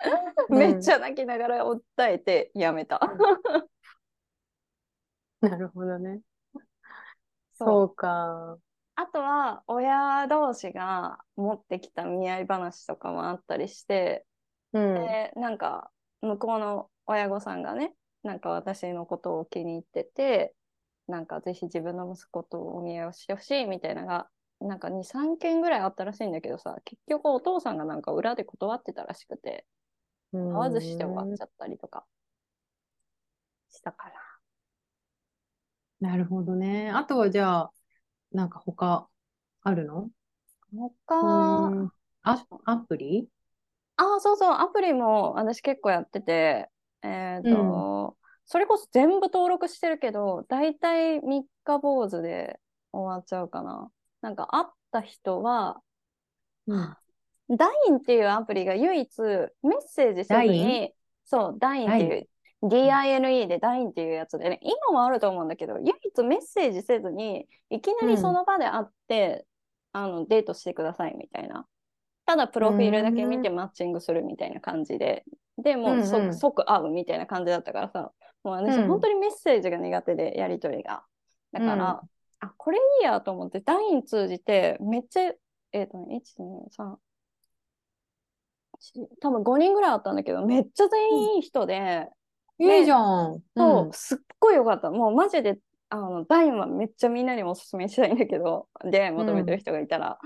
[0.48, 3.00] めっちゃ泣きながら訴えてやめた。
[5.40, 6.20] なるほどね。
[7.54, 8.58] そうか。
[8.96, 14.24] あとは親同士が持ってきた見合い話とかもあったりして、
[14.72, 20.54] うん、でなんか向こうの親御さんがね、なんか私のことを気に入ってて、
[21.06, 24.28] なんかぜひ自分の息子とお見合いをしてほしいみたいなのが、
[24.60, 29.66] なんか2、3件ぐらいあったらしいんだけどさ、結局お父さんがなんか裏で断ってたらしくて、
[30.32, 32.04] 会わずして終わっちゃったりとか
[33.70, 34.14] したから。
[36.00, 36.90] なるほどね。
[36.90, 37.72] あとはじゃあ、
[38.34, 39.08] なんか他
[39.62, 40.10] あるの？
[41.06, 41.88] 他、
[42.24, 43.28] あ、アプリ？
[43.96, 46.68] あ、そうそう、アプリも私結構やってて、
[47.02, 52.58] えっ、ー、と、うん、それこそ全部登録してるけど、大体三日坊主で
[52.92, 53.88] 終わっちゃうかな。
[54.20, 55.80] なんか会った人は、
[56.66, 56.96] うん、
[57.56, 59.48] ダインっていうアプリが唯一メッ
[59.86, 60.92] セージせずに、
[61.24, 62.28] そう、ダインっていう、
[62.68, 69.46] DINE でダインっていうやつでね、今もあると思うんだけど、唯一メッセージせずに、いきなりその場で会って、
[69.94, 71.66] うん、あのデートしてくださいみたいな。
[72.26, 75.24] ただプロフィールだけ見てマッチングするみたいな感じで、
[75.62, 81.04] でもう即,、うんうん、即会うみたいな感じだったからさ、もう私、うん、本当にメッセージが苦手で、やり取りが。
[81.52, 81.78] だから、うん、
[82.40, 85.32] あ、これいいやと思って、ダイン通じて、めっちゃ、
[85.72, 86.96] えっ、ー、とね、1、2、3、
[89.20, 92.23] 多分5人ぐらいあったんだけど、めっちゃ全員いい人で、うん、
[92.58, 93.42] いいじゃん。
[93.56, 94.90] そう、すっごいよかった。
[94.90, 100.18] もうマジで、あの、ダインはめっちゃみんなにもおすすめしたいんだけど、で、求めてる人がいたら、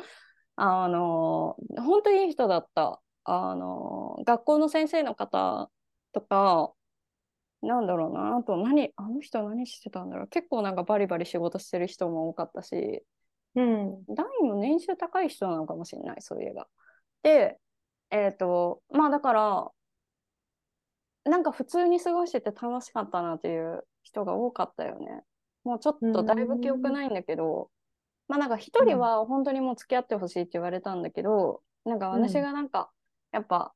[0.56, 3.00] あの、本当にいい人だった。
[3.24, 5.70] あの、学校の先生の方
[6.12, 6.72] とか、
[7.62, 10.28] なんだろうな、あと何、あの人何してたんだろう。
[10.28, 13.02] 結構なんかバリバリ仕事してる人も多かったし、
[13.54, 16.68] うん、大も年収高い人なのかもしれない、そういえば。
[17.22, 17.58] で、
[18.10, 19.70] えっ、ー、と、まあだから、
[21.24, 25.22] なんか普通に過ごしてて楽しかったなっていう人が多かったよね。
[25.64, 27.70] もうちょっとだいぶ記憶ないんだけど、
[28.28, 32.90] まあなんか一人は本当にもう付き合ってほしいって言われたんだけど、うん、なんか私がなんか、
[33.32, 33.74] やっぱ、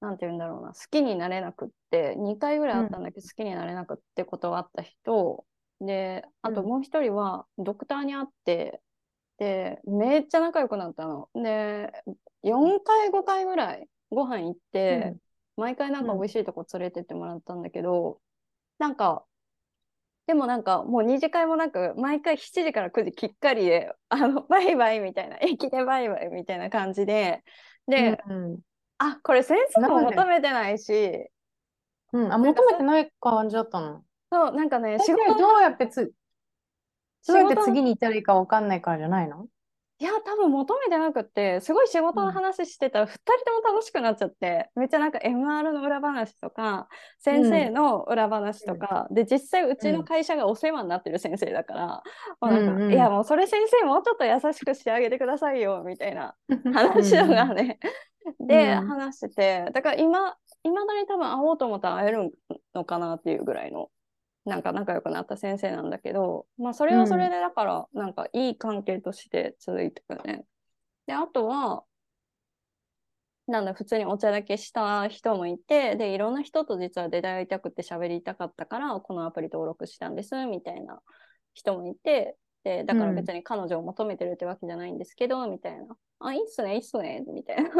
[0.00, 5.44] なんて言うんだろうな、好きになれなくって、2回ぐらいあったんだけど、好きになれなくって断った人、
[5.80, 8.80] で、あともう一人はドクターに会って、
[9.38, 11.28] で、めっちゃ仲良くなったの。
[11.34, 11.92] で、
[12.42, 15.18] 4回、5回ぐらいご飯行って、うん、
[15.56, 18.18] 毎回なんか美味しいとこ連れてってもらったんだけど、うん、
[18.78, 19.24] なんか、
[20.26, 27.44] でもなんかもう2次会もなく毎回7時から9時きっかりであの バイバイみたいな駅でバイバイみたいな感じで
[27.86, 28.58] で、うん、
[28.98, 31.28] あこれ先生も求めてないし、
[32.12, 34.02] うん、あ求めてない感じだったの。
[34.32, 36.12] そうなんかね仕事どうやってつ
[37.28, 39.46] どうやって次に行ったらいいか分かんないからじゃないの？
[40.00, 46.88] いや、多分求めてなくって、すごい仕事の話してたら、2人とも楽しくなっちゃって、めっちゃなんか MR の裏話とか、
[47.20, 52.02] 先生の裏話とか、で、実際うちの会社がお世話になってる先生だから、
[52.40, 56.34] もうなんか、いや、もうそれ先生もうちょっと優しくしてあげてくださいよ、みたいな
[56.72, 57.78] 話とかね、
[58.40, 62.30] で、話してて、だから今、いまだに多分会おうと思ったら会える
[62.74, 63.90] のかなっていうぐらいの
[64.44, 70.44] なんか仲良くなった先生なんだけど、まあそれはそれでだからなんかいい関係として続いてくね。
[71.06, 71.84] で、あとは、
[73.46, 81.00] なんだ、普通にお茶だけした人もいて、で、いろんな人と実は出会いたくて喋りたかったから、このアプリ登録したんです、みたいな
[81.52, 85.96] 人もいて、で、だから別に彼女を求めてるってわけじゃないんですけど、うん、みたいな。
[86.20, 87.70] あ、いいっすね、いいっすね、みたいな。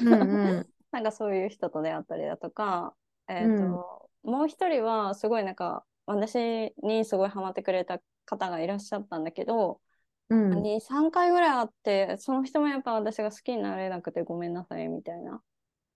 [0.00, 2.94] うんうん、 なんかそういう人と出会ったりだとか、
[3.28, 9.80] えっ、ー、と、もう一人はすごいなんか私にすごいハマってくれた方がいらっしゃったんだけど、
[10.28, 15.40] うん、2、3回ぐらいあって、その人もやっぱ私が好きになれなくてごめんなさいみたいな。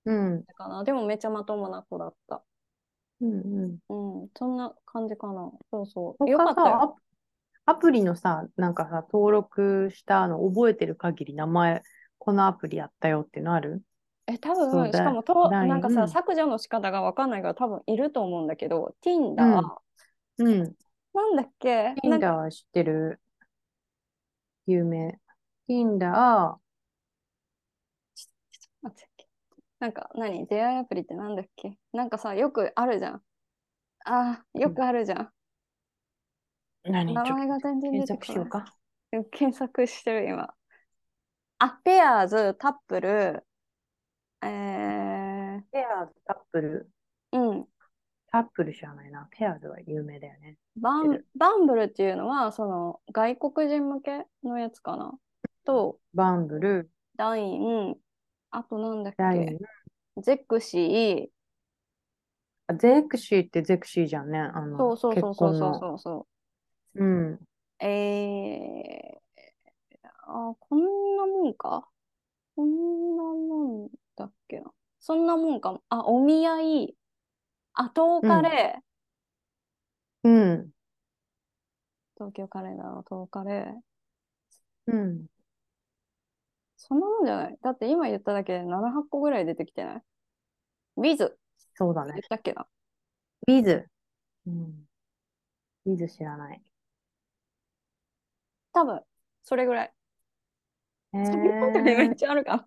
[0.04, 0.44] うん。
[0.54, 0.84] かな。
[0.84, 2.42] でもめっちゃまともな子だった。
[3.20, 4.22] うんうん。
[4.22, 4.28] うん。
[4.36, 5.50] そんな感じかな。
[5.70, 6.30] そうそう。
[6.30, 6.96] よかったよ。
[7.66, 11.82] アプリのさ、なんかさ、登録したの覚えてる限り名前、
[12.18, 13.82] このアプリやったよっていうのある？
[14.32, 19.62] え、多分、しかもと、なんかさ、削除の仕方がわかんないから多分いると思うんだけど、Tinder、
[20.38, 20.76] うん。
[21.12, 23.20] なんだっけ？Tinder は知ってる？
[24.66, 25.18] 有名。
[25.68, 26.56] Tinder、
[29.80, 30.46] なんか何？
[30.46, 31.76] 出会いアプリってなんだっけ？
[31.92, 33.22] なんかさ、よくあるじゃん。
[34.04, 35.30] あよくあるじゃん。
[36.84, 37.12] 何？
[37.14, 38.18] 名前が全然出てこない。
[38.20, 38.74] 検索しようか。
[39.32, 40.54] 検索してる今。
[41.58, 43.44] あ、ペアーズ、タップル、
[44.42, 46.90] えー、ペアーズ、タップル。
[47.32, 47.66] うん。
[48.32, 49.28] タップル知らないな。
[49.30, 50.56] ペアーズは有名だよね。
[50.80, 55.12] バンバンブルっていうのは、その外国人向けのやつかな？
[55.64, 56.90] と、バンブル。
[57.16, 57.96] ダイン、
[58.50, 59.58] あとなんだっけ？
[60.22, 62.76] ゼクシー。
[62.78, 64.38] ゼクシーってゼクシーじゃんね。
[64.38, 66.26] あのそうそうそうそうそうそ
[66.94, 67.04] う。
[67.04, 67.38] うん。
[67.84, 71.88] えー、あ、こんなもんか。
[72.54, 73.88] こんなもん
[74.20, 74.70] だっけな。
[75.00, 75.82] そんなもんかも。
[75.88, 76.96] あ、お見合い、
[77.72, 80.28] 後カレー。
[80.28, 80.70] うん。
[82.16, 84.92] 東京カレーだろ、東カレー。
[84.92, 85.26] うん。
[86.76, 87.58] そんなもんじゃない？
[87.62, 90.02] だって今言っただけで7、8個ぐらい出てきてない？
[90.96, 91.38] ウィズ。
[91.74, 92.12] そうだね。
[92.12, 92.66] 言ったっけな？
[93.48, 93.86] ウィズ。
[94.46, 94.88] うん。
[95.86, 96.62] ウィズ知らない。
[98.72, 99.02] 多分、
[99.42, 99.92] それぐらい。
[101.12, 102.66] えー、それめっちゃあるか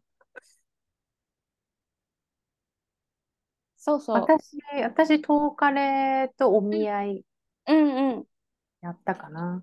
[3.86, 4.16] そうそう。
[4.22, 7.26] 私、私、10日レとお見合い
[7.68, 8.26] うんうん。
[8.82, 9.62] やったかな。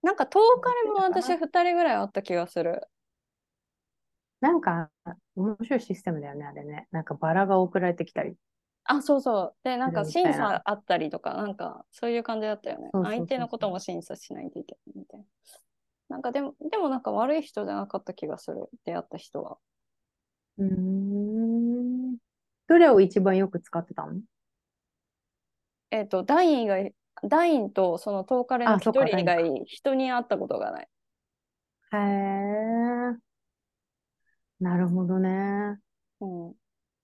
[0.00, 2.88] なんか10日レも私2人ぐらいあった気がする。
[4.40, 4.90] なんか、
[5.34, 6.88] 面白いシステムだよね、あれね。
[6.90, 8.34] なんかバラが送られてきたり。
[8.84, 9.56] あ、そうそう。
[9.62, 12.90] で、なんか審査あったりとか、なんかそういう感じだったよね。
[13.02, 15.26] 相手のことも審査しないといけないみたいな。
[16.08, 18.68] なんかでも、でもなんか悪い人じゃなかった気がする。
[18.84, 19.58] 出会った人は。
[20.58, 21.15] うん。
[22.68, 24.20] どれを一番よく使ってたの？
[25.90, 26.94] えっ、と、ダイン以外、
[27.24, 30.88] ダインとそのトーカレの一人以外、人に会ったことがない。
[31.92, 33.16] へえ。
[34.58, 35.78] なるほどね。
[36.20, 36.54] うん。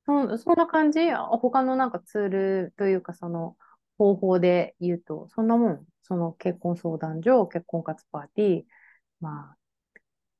[0.05, 1.01] そそんな感じ？
[1.13, 3.57] 他のなんかツールというか、その
[3.99, 5.87] 方法で言うと、そんなもん？
[6.03, 8.65] その結婚相談所、結婚活パーティー、
[9.21, 9.57] まあ、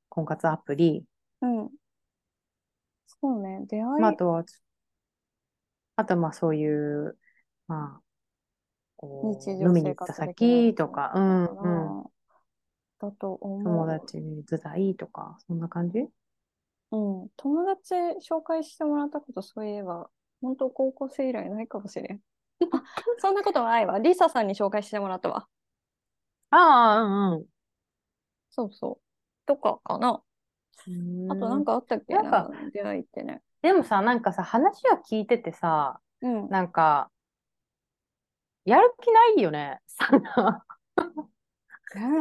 [0.09, 1.05] 婚活アプリ。
[1.41, 1.69] うん。
[3.07, 4.01] そうね、出会い。
[4.01, 4.43] まあ、あとは、
[5.95, 7.17] あとまあそういう、
[7.67, 8.01] まあ、
[8.97, 12.03] こう、飲みに行った先とか、うんうん。
[12.99, 13.63] だと思う。
[13.63, 15.99] 友達に図材とか、そんな感じ？
[16.91, 17.29] うん。
[17.37, 17.93] 友達
[18.27, 20.09] 紹介してもらったことそういえば、
[20.41, 22.21] 本当高校生以来ないかもしれん。
[22.71, 22.83] あ、
[23.19, 23.99] そんなことないわ。
[23.99, 25.47] リサさんに紹介してもらったわ。
[26.51, 27.45] ああ、うんうん。
[28.51, 29.05] そうそう。
[29.45, 30.21] とかかな。
[31.29, 32.13] あとなんかあったっけ？
[32.13, 33.41] なんか出会いってね。
[33.63, 37.09] でもさ、なんかさ、話を聞いててさ、うん、なんか、
[38.65, 39.81] やる気ないよね。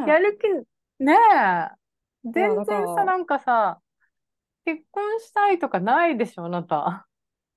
[0.06, 0.48] やる気、
[1.04, 1.70] ねえ。
[2.24, 3.80] 全然さ、なんかさ、
[4.64, 7.08] 結婚したいとかないでしょ、あなた。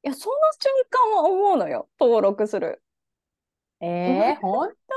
[0.04, 2.82] いや、その瞬間は思うのよ、登録する。
[3.82, 4.96] ええー、本当？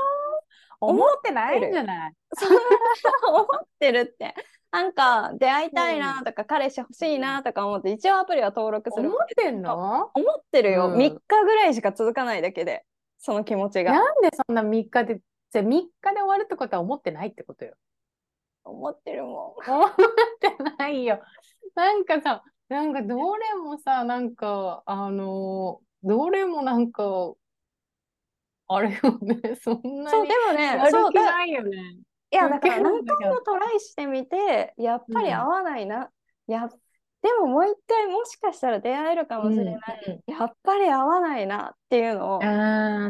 [0.81, 2.13] 思ってないんじゃない？
[3.27, 4.33] 思ってるって。
[4.71, 9.09] なんか出会いたいなとか、うん、彼氏欲しいなとか思って一応アプリは登録する。
[9.09, 10.11] 思ってんの？
[10.13, 12.85] 思ってるよ、うん、3日ぐらいしか続かないだけで
[13.17, 13.93] その気持ちが。
[13.93, 17.73] なんでそんな3日でじゃ3日で終わるってことは思ってないってことよ。
[18.63, 19.71] 思ってるもん。
[19.71, 19.91] 思っ
[20.39, 21.19] てないよ。
[21.75, 27.33] なんかさなんかどれもさなんかあのどれもなんか
[28.71, 31.97] あれよね、 そんなそう、でもね、そうないよね。
[32.31, 36.09] いや、だから何回もトライしてみて、やっぱり合わないな。
[36.47, 36.69] うん、や
[37.21, 40.21] でももう一回もしかしたら出会えるかもしれない。
[40.27, 42.49] うん、やっぱり合わないなっていうのをめっ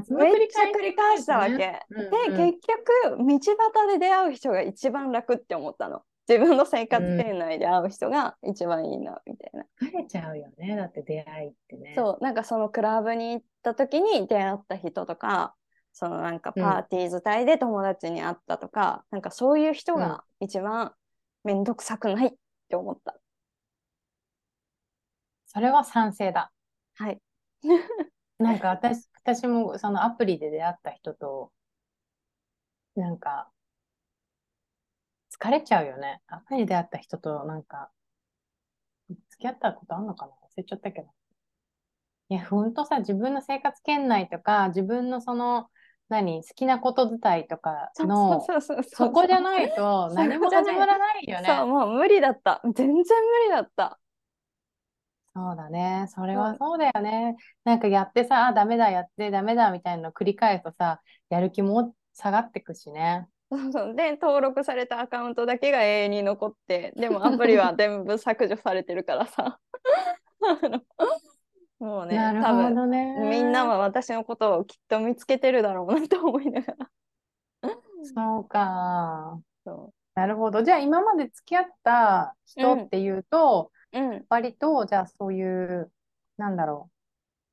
[0.02, 1.58] ちゃ繰り返したわけ。
[1.58, 3.40] ねうんうん、で、結局、道
[3.84, 6.02] 端で出会う人が一番楽って思ったの。
[6.28, 9.66] 自分の生活圏内で会う人が一番いいな、みたいな。
[9.82, 10.76] 疲れちゃうよね。
[10.76, 11.94] だって出会いってね。
[11.96, 15.56] そう、なんかそのクラブに行った時に出会った人とか、
[16.00, 20.94] そのなんかパーティー伝いで友達に会ったとか、うん、なんかそういう人が一番
[21.44, 22.32] めんどくさくないっ
[22.70, 23.20] て思った。
[25.48, 26.54] それは賛成だ。
[26.96, 27.20] はい。
[28.40, 31.52] なんか私、私もそのアプリで出会った人と、
[32.96, 33.52] なんか、
[35.38, 36.22] 疲れちゃうよね。
[36.28, 37.92] アプリで出会った人となんか、
[39.30, 40.32] 付き合ったことあんのかな？
[40.32, 41.10] 忘れちゃったけど。
[42.30, 45.70] いや、ほんとさ、自分の生活圏内とか、自分のその、
[46.10, 48.44] 何、好きなこと伝いとかの、
[48.84, 51.48] そこじゃないと何も始まらないよね。
[51.48, 52.62] そう、もう無理だった。
[52.66, 53.04] 全然無
[53.46, 54.00] 理だった。
[55.36, 56.08] そうだね。
[56.10, 57.36] それはそうだよね。
[57.64, 63.28] なんかやってさ、あ、ダメだ、やってダメだみたいなの繰り返すとさ、やる気も下がってくしね。
[63.52, 69.60] そうそうで、登録されたアカウントだけが永遠に残って、でもアプリは全部削除されてるからさ。
[71.80, 76.90] もうね、なるほどねみんなは私のことをきっと見つけてるだろうなと思いながら。
[78.04, 79.40] そうか。
[79.66, 80.64] そうなるほど。
[80.64, 85.92] じゃあ今まで付き合った人っていうと、うん、割とじゃあそういう、
[86.38, 86.90] なんだろ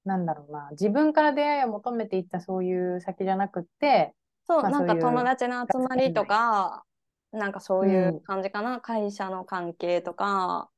[0.04, 0.08] う。
[0.08, 0.68] なんだろうな。
[0.72, 4.14] 自分から出会いを求めていったそういう先じゃなくて、
[4.46, 6.84] そう、まあ、なんか友達の集まりとか、
[7.32, 8.74] なんかそういう感じかな。
[8.74, 10.70] うん、会社の関係とか、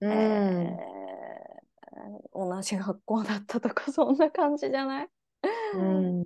[0.00, 0.95] うん、えー
[2.32, 5.08] 同じ学校だったとか そんな感じじゃない？
[5.74, 6.24] うん、うん、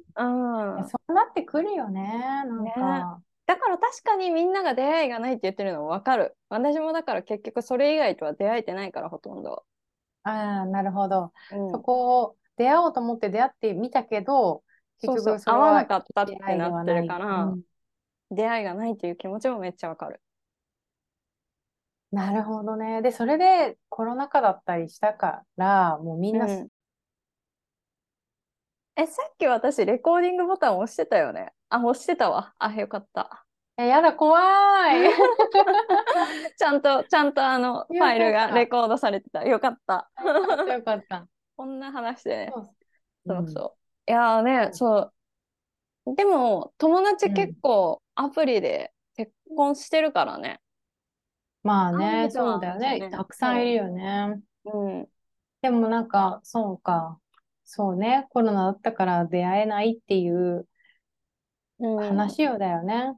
[0.89, 6.37] そうなってくるよねなんか、ね、だから確かにみんなが出会いがないって言ってるの分かる。
[6.49, 9.65] 私もだから結局それ以外とは出会えてないからほとんど
[10.23, 11.33] ああ、なるほど。
[11.53, 14.63] うん、そこを出会おうと思って出会ってみたけど、
[15.01, 17.63] 結局そ合わなかったってなってるから、うん、
[18.31, 20.21] 出会いがないっていう気持ちもめっちゃわかる。
[22.13, 23.03] なるほどね。
[23.03, 26.69] で、それでコロナ禍だったりしたから、もうみんな、うん、
[28.97, 31.53] え、さっき私レコーディングボタン押してたよね。
[31.69, 32.53] あ、押してたわ。
[32.59, 33.47] あ、よかった。
[33.77, 34.39] え、やだ、怖
[34.93, 35.09] い。
[36.59, 39.45] ちゃんと、ちゃんとあの、ファイルがレコードされてた。
[39.45, 40.11] よかった。
[40.69, 41.27] よかった。
[41.57, 42.53] こんな話でね。
[43.27, 44.11] そうそう。
[44.11, 45.13] いやね、そ
[46.07, 46.15] う。
[46.17, 50.61] でも、友達結構アプリで結婚してるからね。
[51.63, 53.11] まあね、そうだよね。
[53.11, 54.41] たくさんいるよね。
[54.65, 55.09] うん。
[55.63, 57.19] でもなんか、そうか。
[57.65, 58.27] そうね。
[58.31, 60.67] コロナだったから出会えないっていう
[61.79, 63.13] 話よだよね。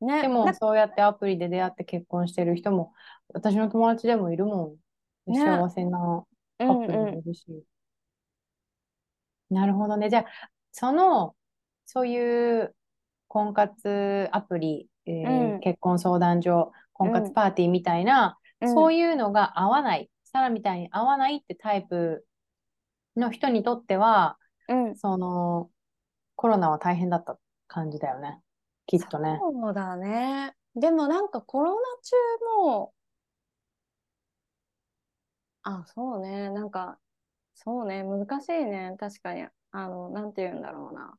[0.00, 0.22] ね。
[0.22, 2.92] でも、そうやってアプリで出会って結婚してる人も、
[3.32, 4.76] 私の友達でもいるも
[5.26, 5.32] ん。
[5.32, 6.24] ね、幸せな
[6.58, 7.44] カップルもいるし。
[7.48, 7.58] うんう
[9.54, 10.10] ん、なるほどね。
[10.10, 10.24] じゃあ、
[10.72, 11.34] その、
[11.86, 12.74] そういう
[13.28, 22.26] 婚活アプリ、えー、うん、結婚相談所、婚活パーティーみたいな、うん、そういうのが合わない、サラみたいに合わないってタイプ
[23.16, 24.36] の人にとっては、
[24.68, 25.70] うん、その
[26.36, 28.40] コロナは大変だった感じだよね。
[28.86, 29.38] きっとね。
[29.40, 30.54] そうだね。
[30.74, 32.16] でもなんかコロナ中
[32.66, 32.92] も、
[35.62, 36.48] あ、そうね。
[36.50, 36.98] なんか、
[37.54, 38.02] そうね。
[38.02, 38.96] 難しいね。
[38.98, 39.46] 確かに。
[39.72, 41.18] あの、なんて言うんだろうな。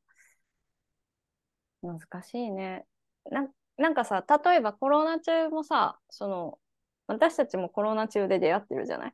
[1.82, 2.86] 難しいね。
[3.30, 3.48] な
[3.80, 6.60] なんかさ、例えばコロナ中もさ、その、
[7.08, 9.14] 私たちもコロナ中で出会ってるじゃない、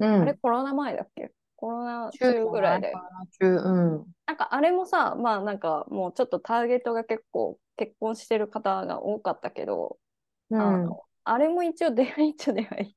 [0.00, 1.30] うん、あれコロナ前だっけ？
[1.56, 2.92] コロナ中ぐらいで。
[3.40, 4.04] 中、うん。
[4.26, 9.96] なんかあれもさ、まあなんかもうちょっとターゲットが結構結婚してる方が多かったけど、
[10.50, 12.96] うん、あのあれも一応出会いっちゃ出会い。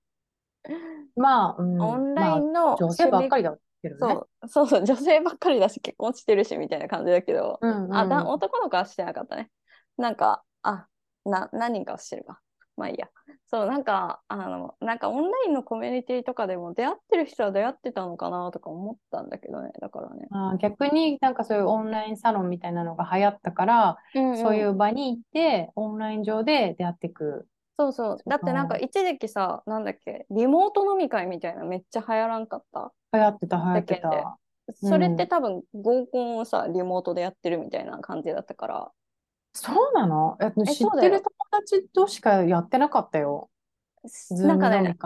[1.16, 4.14] まあ、うん、オンラインの、まあ、女性ばっかりだけどね。
[4.14, 9.50] そうそうそう、女性ばっかりだし結婚してるしみたいな感じだけど、うんうん、あだ男の子はしてなかったね。
[9.98, 10.88] なんかあ、
[11.26, 12.40] な、何人かはしてるか。
[12.78, 13.10] まあいいや。
[13.48, 19.72] そう、なんか、あの、なんかオンラインのコミュニティとかでも出会ってる人は出会ってたのかなとか思ったんだけどね。
[19.82, 20.28] だからね。
[20.32, 27.48] あ逆になんかそういうオンラインサロンみたいなのが流行ったから、うんうん、そういう場に行って、オンライン上で出会っていく。
[27.78, 28.18] そうそう。
[28.26, 32.92] だってなんか一時期さ、なんだっけ、リモート飲み会みたいなめっちゃ流行らんかった？
[33.14, 34.38] 流行ってた、流行ってた。
[34.74, 38.92] それって多分合コンをさ、リモートでやってるみたいな感じだったから、
[39.54, 40.38] そうなの？
[40.40, 43.50] え知ってる友達としかやってなかったよ。
[44.32, 44.98] なんかね、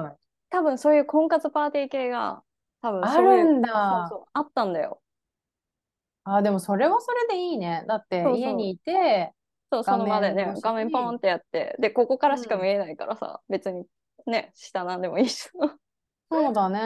[0.50, 2.44] 多分そういう婚活パーティー系が
[2.82, 4.28] 多分あるんだそうそう。
[4.34, 5.02] あったんだよ。
[6.24, 7.84] あ、でもそれはそれでいいね。
[7.88, 9.34] だって家にいて、
[9.72, 13.86] そう、その場でね、画面ポンってやって、で、ここからしか見えないからさ、うん、別に
[14.26, 15.50] ね、下なんでもいいし。
[16.32, 16.80] そうだね、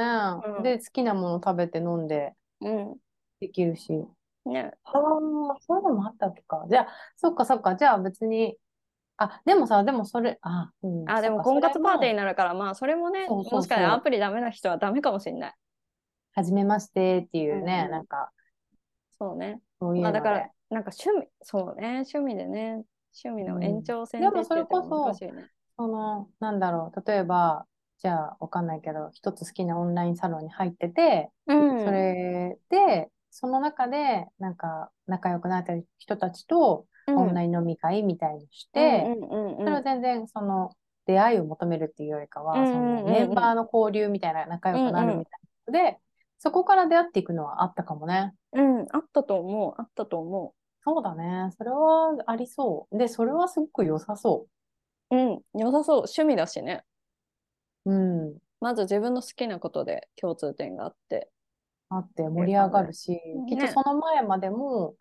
[0.57, 2.95] うん、で、好きなもの食べて飲んで、うん、
[3.39, 4.05] できるし。
[4.45, 4.71] ね。
[4.83, 4.93] ああ、
[5.61, 6.65] そういうのもあったっけか。
[6.69, 6.87] じゃあ、
[7.17, 7.75] そっかそっか。
[7.75, 8.57] じゃあ別に、
[9.17, 15.53] あ、でもさ、でもそれ、あ、うん、あ、でも婚活パーティーになるから、まあ、それもね、そうそうそうもしかしたらアプリダメな人はダメかもしれない。
[16.33, 18.31] はじめましてっていうね、うん、なんか。
[19.17, 19.59] そうね。
[19.79, 22.83] そういうまあ、だから、なんか趣味、そうね、趣味でね、
[23.23, 25.13] 趣味の延長線で、うん、でもそれこそ、
[25.75, 27.65] その、なんだろう、例えば、
[27.97, 39.05] じゃあ、わかんないけど、一つ好きなオンラインサロンに入ってて、うん、それで、その中で、なんか、仲良くなった人たちと、オンライン飲み会みたいにして、
[39.57, 40.71] それは全然、その、
[41.05, 45.41] 出会いを求めるっていうよりかは、そのメンバーの交流みたいな、仲良くなるみたい
[45.73, 45.99] なので、
[46.37, 48.33] そこから出会っていくのはあったかもね。
[48.53, 49.73] うん、あったと思う。
[49.77, 50.53] あったと思う。
[50.83, 51.49] そうだね。
[51.57, 52.97] それはありそう。
[52.97, 54.47] で、それはすごく良さそ
[55.09, 55.15] う。
[55.15, 55.95] うん、良さそう。
[55.97, 56.83] 趣味だしね。
[57.85, 58.37] うん。
[58.61, 61.29] まず自分の好きなことで共通点があって。
[61.89, 63.19] あって盛り上がるし、
[63.49, 64.95] きっとその前までも、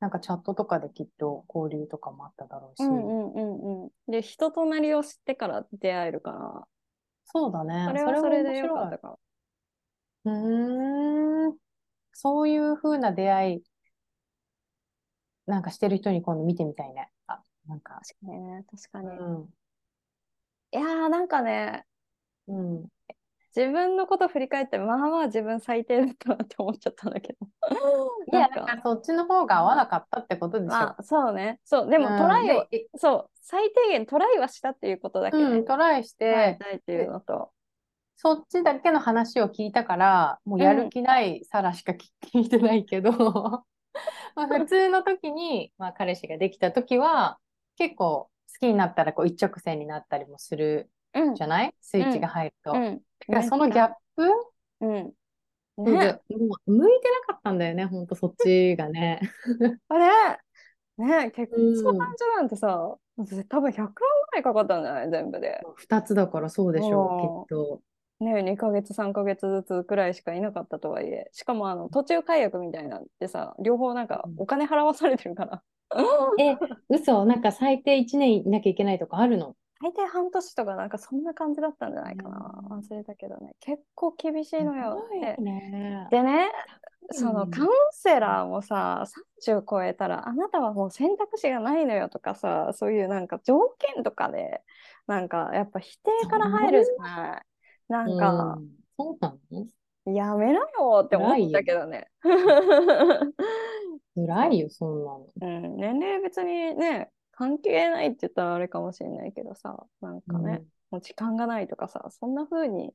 [0.00, 2.84] なんかチャットとかできっと交流とかもあっただろうし。
[2.84, 3.90] うんうんうんうん。
[4.10, 6.66] で、人となりを知ってから出会えるから。
[7.24, 7.84] そうだね。
[7.86, 9.18] それはそれでよかったか
[10.24, 10.30] う
[11.50, 11.56] ん。
[12.12, 13.62] そういうふうな出会い、
[15.46, 17.10] なんかしてる人に今度見てみたいね。
[17.26, 18.00] あ、なんか。
[18.06, 19.08] 確かにね、確かに。
[19.08, 19.48] うん、
[20.72, 21.86] いやー、なんかね、
[22.46, 22.88] うん。
[23.56, 27.46] 自分のこと振り返って、まあまあ自分最低だったなって思っちゃったんだけど。
[28.32, 30.74] いや、なんかそっちの方が合わなかったってことでしょ。
[30.74, 31.60] あ、そうね。
[31.64, 37.52] そう、でもトライを、うん、そう、最低限トライはしたっていうことだけ、ね、うん、トライして、ないっていうのと。
[38.16, 43.12] そっちだけの話を聞いたから、もうやる気ないサラしか聞いてないけど、
[44.34, 47.38] まあ普通の時に、まあ彼氏ができた時は、
[47.76, 50.90] 結構好きになったらこう一直線になったりもする
[51.34, 52.72] じゃない、うん、スイッチが入ると。
[52.72, 53.00] うん。
[53.28, 54.22] だからそのギャップ？
[54.80, 55.12] うん。
[55.76, 59.20] ね、もう向いてなかったんだよね、ほんとそっちがね。
[59.88, 60.38] あれ？
[60.96, 64.00] ね結婚相談所なんてさ、うん、多分100万ぐ
[64.34, 65.10] らいかかったんじゃない？
[65.10, 65.60] 全部で。
[65.88, 67.80] 2つだからそうでしょう、きっと。
[68.20, 71.28] ね、2ヶ月3ヶ月ずつくらいしかいなかったとはいえ。
[71.32, 75.62] しかもあの途中解約みたいなんてさ両方なんかお金払わされてるから。
[76.38, 76.56] え
[76.88, 77.24] 嘘？
[77.24, 79.56] なんか最低1年いなきゃいけないとかあるの？
[79.80, 83.54] 最低半年とかなんかそんな感じだったんじゃないかな、忘れたけどね。
[83.60, 85.08] 結構厳しいのよ。
[85.10, 86.50] ね、でね。
[87.10, 89.04] そのカウンセラーもさ
[89.46, 94.62] 30超えたらあなたはもう選択肢がないのよとかさそういうなんか条件とかで
[95.06, 97.42] なんかやっぱ否定から入るじゃない。
[97.88, 98.58] なんか、
[98.96, 99.66] そうなの
[100.06, 102.08] やめなよって思ったけどね。
[104.14, 105.26] 辛いよ、そんなの。
[105.42, 112.94] うん、年齢別にね、関係ないって言ったらあれかもしれないけどさ、なんかね、うん、もう時間がないとかさ、そんな風に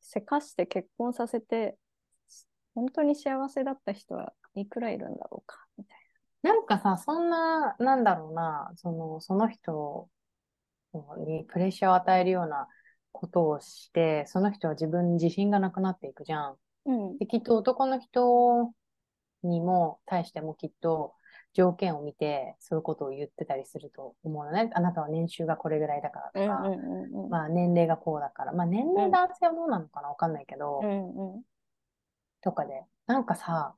[0.00, 1.76] せかして結婚させて、
[2.74, 5.98] 本当に幸せだった人はいくらいるんだろうか、みたい
[6.42, 6.52] な。
[6.54, 10.08] なんかさ、そんな、なんだろうな、その、その人
[11.26, 12.68] にプレッシャーを与えるような
[13.12, 16.56] ことをして、その人は自分に自信がなくなっていくじゃん。
[16.86, 18.72] うん、できっと男の人
[19.42, 21.14] にも対してもきっと
[21.54, 24.70] 条件を見てそういうことを言ってたりすると思うのね。
[24.74, 26.68] あなたは年収がこれぐらいだからとか、
[27.30, 31.42] まあ年齢がこうだから、まあ年齢男性はどうなのかなわかんないけど、うんうん、
[32.42, 33.74] とかで、なんかさ、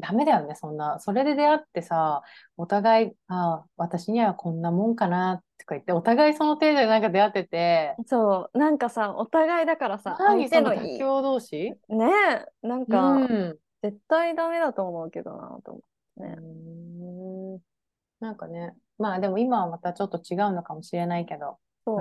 [0.00, 1.00] ダメだよね、そんな。
[1.00, 2.22] それで出会ってさ、
[2.56, 7.96] お互い、あ私にはこんなもんかなとか言って、お互いその程度でなんか出会ってて。
[8.06, 10.98] そう、なんかさ、お互いだからさ、相手のいい。
[11.00, 11.74] 同士？
[11.88, 12.06] ね
[12.62, 15.82] え、なんか、うん、絶対ダメだと思うけどな、と思っ
[16.16, 17.60] てね。
[18.20, 21.58] なんかね、まあでも今はまたちょっと違うのかもしれないけど、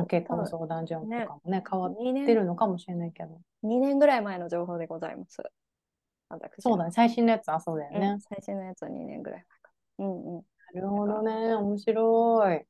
[0.08, 3.40] 結婚相談所とかもね、ね変わってるのかもしれないけど。
[3.64, 5.44] 2年ぐらい前の情報でございます。
[6.60, 8.08] そうだね、最新のやつはそうだよね。
[8.08, 9.72] うん、最新のやつは2年ぐらい前か。
[10.00, 10.46] うんうん。
[10.74, 12.66] なるほどね、面白い。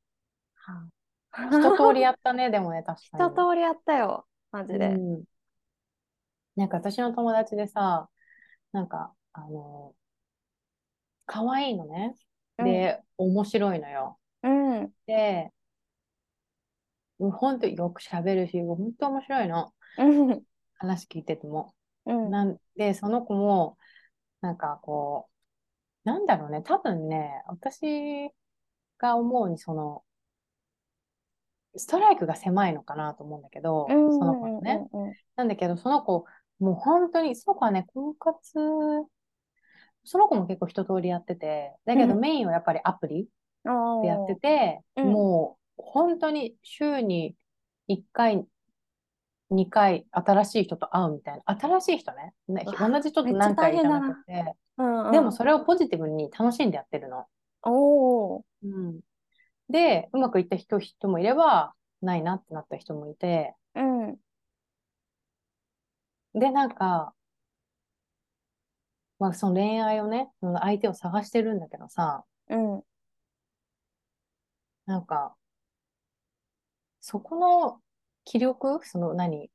[0.55, 0.89] は
[1.31, 3.33] あ、一通りやったね、 でもね、確かに。
[3.33, 4.89] 一通りやったよ、マジで。
[4.89, 5.23] うん、
[6.55, 8.09] なんか私の友達でさ、
[8.77, 9.95] なんか、あの、
[11.25, 12.15] 可愛いのね。
[12.59, 14.19] で、うん、面白いのよ。
[14.43, 14.93] うん。
[15.07, 15.51] で、
[17.17, 19.73] 本当よく喋るし、本当面白いの。
[20.77, 21.73] 話聞いてても。
[22.05, 23.79] うん、なんで、その子も、
[24.41, 25.27] なんかこ
[26.05, 28.29] う、なんだろうね、多分ね、私
[28.99, 30.03] が思うに、その、
[31.75, 34.87] ストライクが狭いのかなと思うんだけど、その子のね。
[35.35, 36.25] なんだけど、その子、
[36.59, 38.53] もう本当に、その子はね、婚活、
[40.03, 43.27] その子も結構一通りやってて、だけどメインはやっぱりアプリ
[44.01, 47.35] でやってて、うん、もう本当に週に
[47.89, 48.45] 1回、
[49.51, 51.59] 2回新しい人と会うみたいな。
[51.59, 52.33] 新しい人ね。
[52.47, 57.25] ね同じ人と何回じゃなくて、うんうん、でもそれをポジティブに楽しんでやってるの。
[57.63, 58.99] おうん、
[59.69, 63.66] で、うまくいった人人もいれば、ないなってなった人もいて、うん、
[66.37, 67.13] で、なんか、
[69.19, 72.83] まあその恋愛をね、その相手を探してるんだけどさ、うん、
[74.85, 75.35] なんか、
[77.01, 77.81] そこの
[78.25, 79.49] 気力、その何、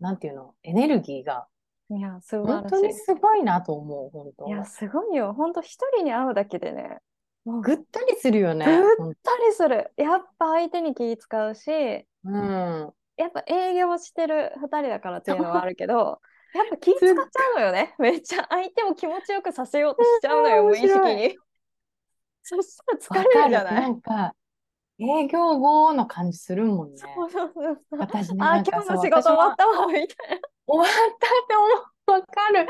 [0.00, 1.46] なんていうの、エネルギーが、
[1.90, 2.52] いや、すごい。
[2.52, 4.46] 本当にすごいなと思う、本当。
[4.48, 5.32] いや、すごいよ。
[5.34, 6.98] 本当一人に会うだけでね、
[7.44, 8.66] もうぐったりするよね。
[8.66, 9.92] ぐったりする。
[9.96, 12.92] やっぱ相手に気使うし、うん。
[13.34, 16.20] ぱ営業してる2人だからっていうのはあるけど、
[16.54, 17.94] やっぱ気使っちゃうのよね。
[17.98, 21.36] めっちゃ相手も気持ちよくさせようとしちゃうのよ、無意識に。
[22.42, 22.76] そし
[23.10, 23.74] たら疲れるじゃない？
[23.82, 24.34] なんか
[24.98, 26.96] 営業後の感じするもんね。
[26.96, 27.98] そうそうそうそう。
[27.98, 30.06] 私ね、あ、今日の仕事終わったわ、みたいな。
[30.66, 31.94] 終わったって思う。
[32.12, 32.68] わかる。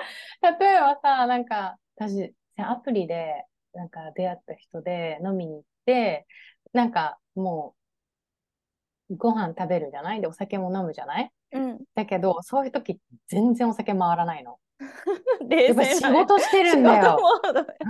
[0.58, 3.44] 例えばさ、なんか、私、アプリで、
[3.74, 6.26] なんか出会った人で飲みに行って、
[6.72, 7.83] なんかもう、
[9.10, 10.20] ご飯食べるじゃない？
[10.20, 11.30] で、お酒も飲むじゃない？
[11.52, 11.78] うん。
[11.94, 12.98] だけど、そういう時、
[13.28, 14.58] 全然お酒回らないの。
[15.48, 17.18] 冷静仕事してるんだよ。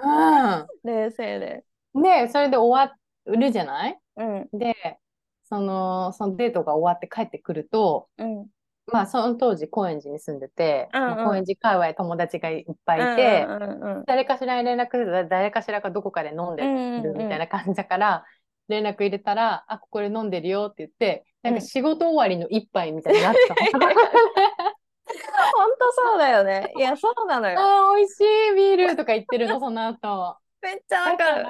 [0.03, 0.91] うん。
[0.91, 1.65] 冷静で。
[1.95, 2.97] で、それで終わ
[3.27, 3.99] るじゃない？
[4.17, 4.75] うん、で、
[5.45, 8.47] その、そのデートが終わって帰ってくると、うん、
[8.93, 13.47] まあ、その当時、高円寺に住んでて、うんうん、高円寺界隈友達がいっぱいいて、
[14.07, 18.25] 誰かしらに連絡する誰かしらがどこかで飲んでるみたいな感じだから、
[18.69, 23.55] 連絡入れたら、あ、ここで飲んでるよって言って、なんか仕事終わりの一杯みたいになってた。
[25.55, 26.73] 本当そうだよね。
[26.77, 27.59] いや、そうなのよ。
[27.61, 30.39] あ、美味しいビールとか言ってるの、その後。
[30.63, 31.47] めっちゃわかる。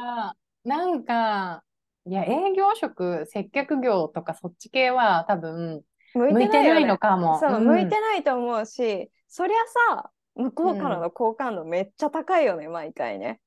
[0.64, 1.62] なんか、
[2.06, 5.82] いや、営業職、接客業とかそっち系は多分、
[6.14, 7.38] 向いてないのかも。
[7.38, 9.56] そう、向いてないと思うし、そりゃ
[9.90, 13.40] さ、向こうからの好感度めっちゃ高いよね、毎回ね。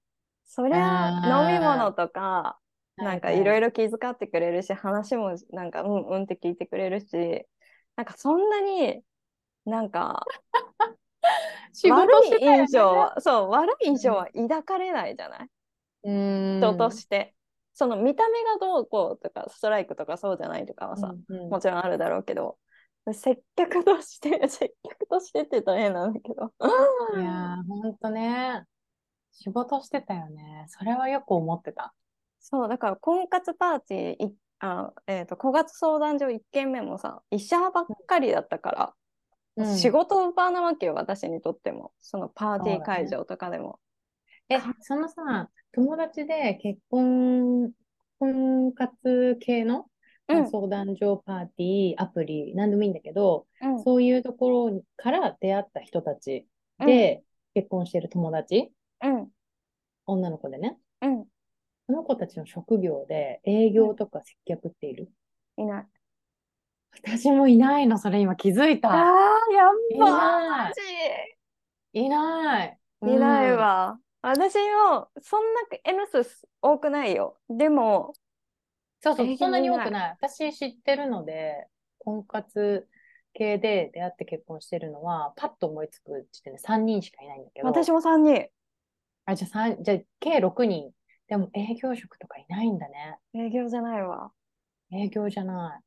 [0.46, 2.58] そりゃ飲み物とか、
[2.98, 7.46] なんかいろいろ気遣ってくれるし、話もなんかうんうんって聞いてくれるし、
[7.96, 9.02] なんかそんなに
[9.66, 10.26] なんか
[11.90, 15.50] 悪い印象は、そう、悪い印象は抱かれないじゃない、
[16.04, 17.34] うん、人として。
[17.74, 22.58] その見た目がどうこうとか、ストライクとかそうじゃないとかはさ、うんうん、もちろんあるだろうけど、
[23.14, 26.52] 接客として、 接客としてって言ったら変なんだけど。
[27.16, 28.64] いやー、ほんとね。
[29.32, 30.66] 仕事してたよね。
[30.70, 31.94] それはよく思ってた。
[32.40, 38.72] そう、だから婚活パーティー、あえーと、と月相談所1軒目もさ、医者ばっかりだったか
[39.58, 41.92] ら、仕事場なわけよ、私にとっても。
[42.00, 43.80] そのパーティー会場とかでも。
[44.50, 47.72] ね、え、そのさ、友達で結婚、
[48.20, 49.86] 婚活系の、
[50.30, 56.48] うん、相談所、パーティー、アプリ、何でもいいんだけど、うん、そういうところから出会った人たち
[56.80, 57.24] で、
[57.54, 58.72] 結婚してる友達、
[59.04, 59.28] うん、
[60.06, 61.27] 女の子でね、うん、そ
[61.98, 65.10] の子たちの職業で営業とか接客っている、
[65.58, 65.86] いない。
[67.04, 68.90] 私もいないの、それ今気づいた。
[68.90, 69.04] ああ、
[69.54, 70.72] やっぱ、
[71.94, 72.80] いない。
[73.02, 74.00] いないわ。
[74.22, 77.38] 私も、そんな N 数多くないよ。
[77.50, 78.14] でも、
[79.02, 80.18] そうそう、そんなに多くない。
[80.20, 81.68] 私知ってるので、
[82.00, 82.88] 婚活
[83.34, 87.68] 系で出会って結婚してるのは、パッと思いつく時点で3人しかいないんだけど。
[87.68, 88.48] 私も3人。
[89.26, 90.92] あ、じゃあ3、じゃあ計6人。
[91.28, 93.18] でも営業職とかいないんだね。
[93.34, 94.32] 営業じゃないわ。
[94.92, 95.84] 営業じゃない。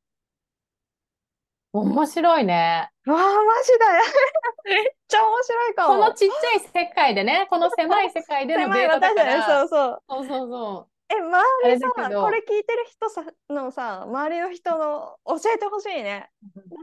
[1.73, 2.89] 面白いね。
[3.05, 4.03] わあ、マジだよ。
[4.65, 5.93] めっちゃ面白いかも。
[5.95, 9.43] このちっちゃい世界でね、この狭い世界でのデータだから。
[9.43, 10.03] そうそう。
[10.09, 10.91] そうそうそう。
[11.13, 16.29] え、周りさ、これ聞いてる人さのさ、周りの人の教えてほしいね。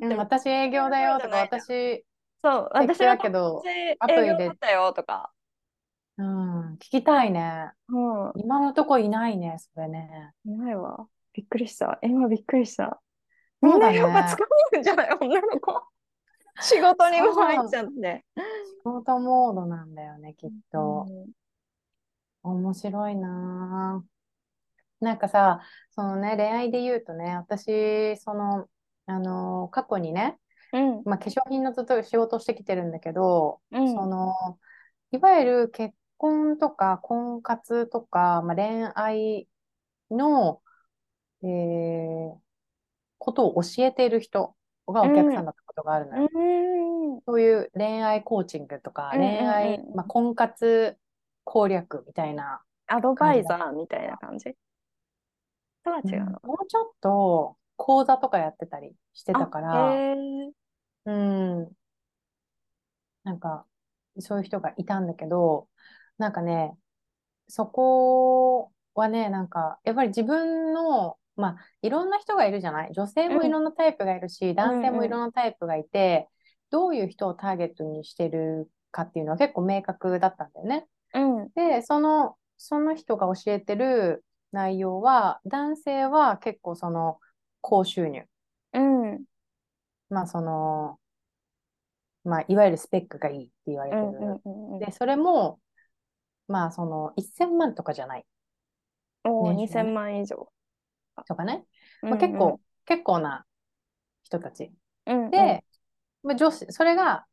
[0.03, 2.05] うん、私営業だよとか、私、
[2.43, 3.63] そう、私だけど、
[4.01, 4.49] アプリで。
[4.49, 5.33] だったよとか。
[6.19, 7.71] うん、聞きたいね。
[7.89, 8.43] うん。
[8.43, 10.33] 今のとこいないね、それね。
[10.45, 11.07] いないわ。
[11.33, 11.99] びっくりした。
[12.03, 13.01] 今びっくりした。
[13.63, 14.45] みんなやっぱ使
[14.75, 15.11] うんじゃない？
[15.21, 15.81] 女の子。
[16.61, 18.25] 仕事にも入っちゃって。
[18.37, 18.43] 仕
[18.85, 21.07] 事モードなんだよね、きっと。
[22.43, 24.05] うん、面白いな
[25.01, 25.61] なんかさ、
[25.93, 28.67] そのね、恋愛で言うとね、私、その、
[29.07, 30.37] あの、過去にね、
[30.73, 34.35] うん、まあ、化粧品のずっと仕事してきてるんだけど、うん、その、
[35.13, 39.49] いわゆる結婚とか婚活とか、まあ、恋愛
[40.11, 40.61] の、
[41.43, 42.35] えー、
[43.19, 44.55] ことを教えている人
[44.87, 46.29] がお客さんだったことがあるのよ。
[46.33, 50.99] うん、そういう恋愛コーチングとか、恋愛、まあ、婚活
[51.45, 52.63] 攻略みたいな。
[52.87, 54.57] アドバイザーみたいな感じ？
[55.85, 59.95] とは違うの、もうちょっと講座とかやってたりしてたから、
[61.05, 61.69] うん。
[63.25, 63.67] なんか、
[64.21, 65.69] そういう人がいたんだけど、
[66.19, 66.77] なんかね、
[67.49, 72.93] そこはね、なんか、やっぱり自分のまあ、いろんな人がいるじゃない？
[72.93, 76.29] 女性もいろんなタイプがいるし、うん、男性もいろんなタイプがいて、
[76.71, 80.87] どういう人をターゲットにしてるかっていうのは結構明確だったんだよね。
[81.15, 87.19] うん、で、その、その人が教えてる内容は、男性は結構その、
[87.61, 88.25] 高収入。
[88.75, 89.23] うん。
[90.11, 90.99] まあ、その、
[92.25, 94.41] まあ、いわゆるスペックがいいって言われてる。
[94.81, 95.61] で、それも、
[96.49, 98.27] まあ、その、1000万とかじゃない。
[99.25, 100.51] おお、2000万以上。
[101.27, 101.65] とかね、
[102.03, 102.53] まあ、結構、うん。
[102.53, 103.45] うん、結構な
[104.23, 104.73] 人たち。
[105.07, 105.65] うんうん、で、
[106.23, 107.27] まあ、女子、それが、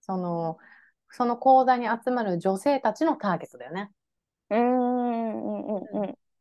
[0.00, 0.58] その、
[1.10, 3.90] その講座に集まる女性たちのターゲットだよね。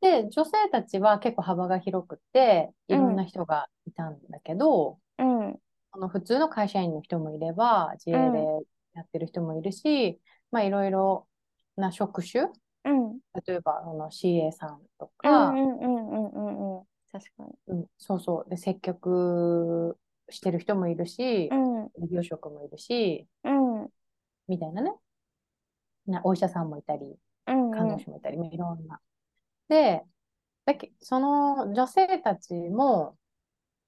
[0.02, 5.60] で、女性たちは結構幅が広くて、いろんな人がいたんだけど、うん、
[5.94, 8.46] その普通の会社員の人もいれば、自営で
[8.94, 10.18] やってる人もいるし、うん、
[10.52, 11.28] まあいろいろ
[11.76, 12.48] な職種？
[12.86, 18.50] うん、例えばあの CA さんとか、うんうんうんうんうん、確かに、うん、そうそう。
[18.50, 19.98] で接客
[20.30, 23.88] してる人もいるし、うん、業職もいるし、うん、
[24.48, 24.94] みたいなね。
[26.08, 27.18] なお医者さんもいたり、
[27.48, 29.00] 看護師もいたり、いろんな。
[29.68, 30.04] で
[30.66, 33.16] だけその女性たちも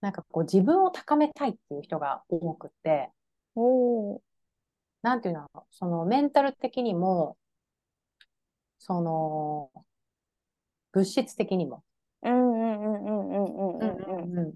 [0.01, 3.11] なんかこう自分を高めたいっていう人が多くて、
[3.55, 4.19] お
[5.03, 5.47] なんていうの？
[5.69, 7.37] そのメンタル的にも
[8.79, 9.71] その、
[10.91, 11.83] 物質的にも。
[12.23, 13.95] うんうんうんうんうん
[14.29, 14.53] うんうん。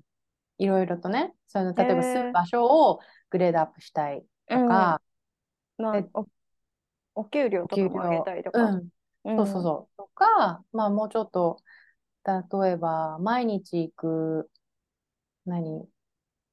[0.57, 2.99] いろいろとね、その例えば住む場所を
[3.29, 5.01] グレードアップしたいとか、
[5.79, 6.25] うんまあ、お
[7.15, 8.63] お給料とかも上げたりとか。
[9.23, 9.97] うん、そうそうそう。
[9.97, 11.57] とか、まあもうちょっと、
[12.25, 14.49] 例えば毎日行く、
[15.45, 15.87] 何？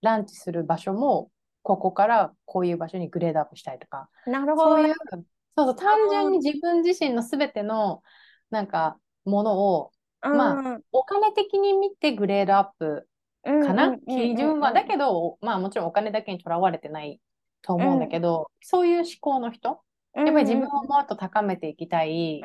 [0.01, 1.31] ランチする場所も、
[1.63, 5.27] ここからこういう場所にグレードアップしたいとか、なるほど、ね、そういう、
[5.59, 8.03] そうそう、単純に自分自身のすべての、
[8.51, 9.91] なんか、ものを、
[10.21, 13.09] まあ、お金的に見てグレードアップ
[13.43, 14.73] かな、基準は。
[14.73, 17.21] だけど、まあもちろんお金だけにとらわれてない
[17.63, 19.81] と思うんだけど、うん、そういう思考の人、
[20.15, 22.43] やっぱり自分をもっと高めていきたいっ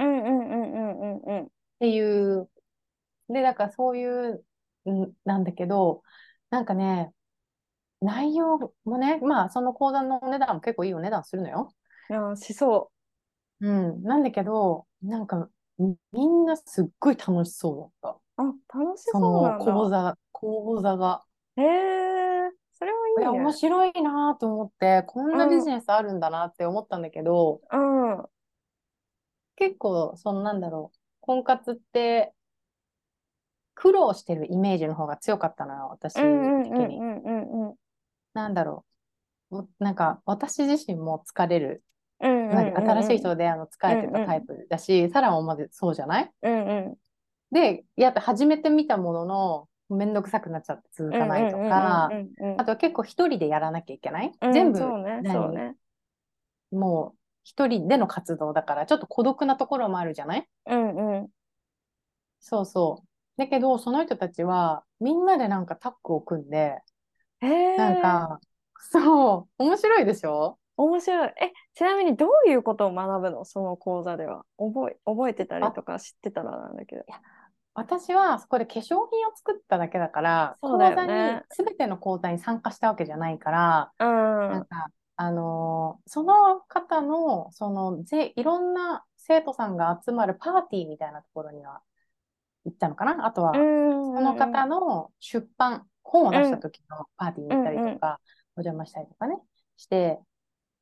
[1.80, 2.50] ていう、
[3.30, 4.44] で、だからそういう、
[5.26, 6.02] なんだけど、
[6.50, 7.12] なんかね、
[8.02, 11.74] 内容もね、まあその講座のお値段も結構いいお値段するのよ。
[12.10, 12.92] いや、しそ
[13.64, 13.68] う。
[13.68, 14.04] うん。
[14.04, 18.44] なんだけど、なんかみんなすっごい楽しそうだった。
[18.44, 19.66] あ、楽しそうなんだ。
[19.66, 21.24] その講座、講座が。
[21.56, 23.28] へえ、それはいいね。
[23.30, 28.26] 面白いなと思って、こんなビジネスあるんだなって思ったんだけど、うん。
[29.56, 32.34] 結構、そのなんだろう、婚活って、
[33.76, 37.00] 苦労してるイメージの方が強かったのよ、私的に。
[38.34, 38.86] なんだろ
[39.52, 39.68] う。
[39.80, 41.84] なんか、私自身も疲れる。
[42.54, 46.32] なんか新しい人と出会うの疲れてたタイプだし、サラもまでそうじゃない？
[46.42, 46.96] うんうん。
[47.52, 52.10] で、やっぱ始めてみたものの、めんどくさくなっちゃって続かないとか、
[52.58, 55.76] あとは結構一人でやらなきゃいけない、うん、全部、そうね、そうね。
[56.72, 60.48] もう一人での活動だから、ちょっと孤独なところもあるじゃない？
[60.66, 61.28] うんうん。
[62.40, 63.08] そうそう。
[63.38, 66.80] だけど、その人たちは、みんなでなんかタッグを組んで、
[67.78, 68.40] なんか、
[68.92, 70.58] そう、面白いでしょ？
[70.78, 71.28] 面白い。
[71.28, 73.46] え、ちなみにどういうことを学ぶの？
[73.46, 74.44] その講座では。
[74.58, 77.04] 覚え、覚えてたりとか知ってたらなんだけど。
[77.76, 91.82] 私はそこで化粧品を作っただけだから、そうだよね、講座に、すべての講座に参加したわけじゃないから、うん、なんか、あのー、その方の、その、ぜ、いろんな生徒さんが集まるパーティーみたいなところには
[92.66, 93.26] 行ったのかな？
[93.26, 98.20] あとは、その方の出版、本を出した時のパーティーに行ったりとか、
[98.56, 99.36] お邪魔したりとかね、
[99.78, 100.20] して、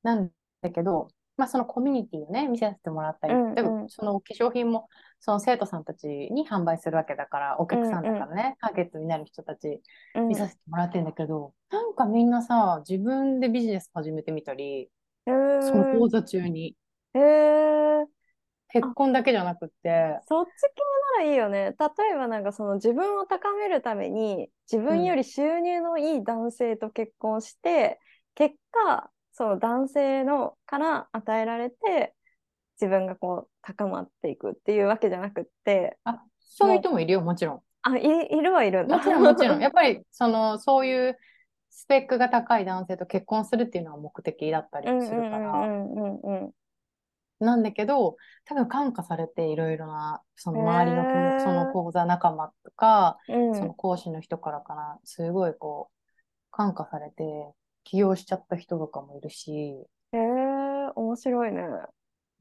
[0.04, 0.32] なん
[0.62, 4.90] だけど、まあ、そのコミュニティをね、見せてもらったり、うんうん、その化粧品も、
[5.20, 9.82] その生徒さんたちに販売するわけだから、お客さんだからね、うんうん、ターゲットになる人たち
[10.16, 14.90] 見させてもらってるんだけど、うん、なんかみんなさ、自分でビジネス始めてみたり、
[15.26, 16.76] その講座中に。
[17.14, 18.06] へー
[18.74, 20.20] 結婚だけじゃなくて。
[20.28, 20.82] そっち系
[21.18, 21.76] ならいいよね。
[21.78, 28.00] 例えばなんかその自分を高めるために自分より収入のいい男性と結婚して、
[28.40, 32.14] うん、結果そう男性のから与えられて
[32.80, 35.98] 自分がこう高まっていくっていうわけじゃなくって。
[36.04, 37.62] あそういう人もいるよもちろん。
[37.82, 38.06] あいい
[38.40, 38.84] るはいる。
[38.84, 39.60] んだもちろんもちろん。
[39.64, 41.18] やっぱりそのそういう
[41.72, 45.68] スペックが高い男性と結婚するっていうのは目的だったりするから。
[47.40, 57.24] なんだけど多分感化されていろいろなその周りのその講座仲間とか、うん、その講師の人からかなすごいこう感化されて
[57.84, 59.52] 起業しちゃった人とかもいるし。
[59.52, 61.62] へえー、面白いね。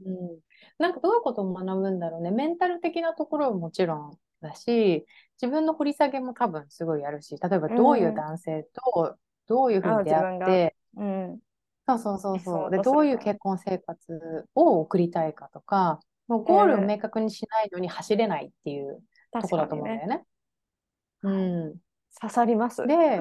[0.05, 0.39] うん。
[0.79, 2.31] なんかどういうことを学ぶんだろうね。
[2.31, 5.07] メンタル的なところももちろんだし、
[5.41, 9.17] 自分の掘り下げも多分すごいやるし、例えばどういう男性と
[9.47, 11.39] どういうふうに出会って、うん、
[11.87, 12.71] そうそうそうそう。
[12.71, 20.17] で、どういう結婚生活を送りたいかとか、もうゴールを明確にしないのに走れないっていうところだと思うんだよね。
[20.17, 20.25] ね
[21.23, 21.75] うん。
[22.19, 22.87] 刺さります。
[22.87, 23.21] で、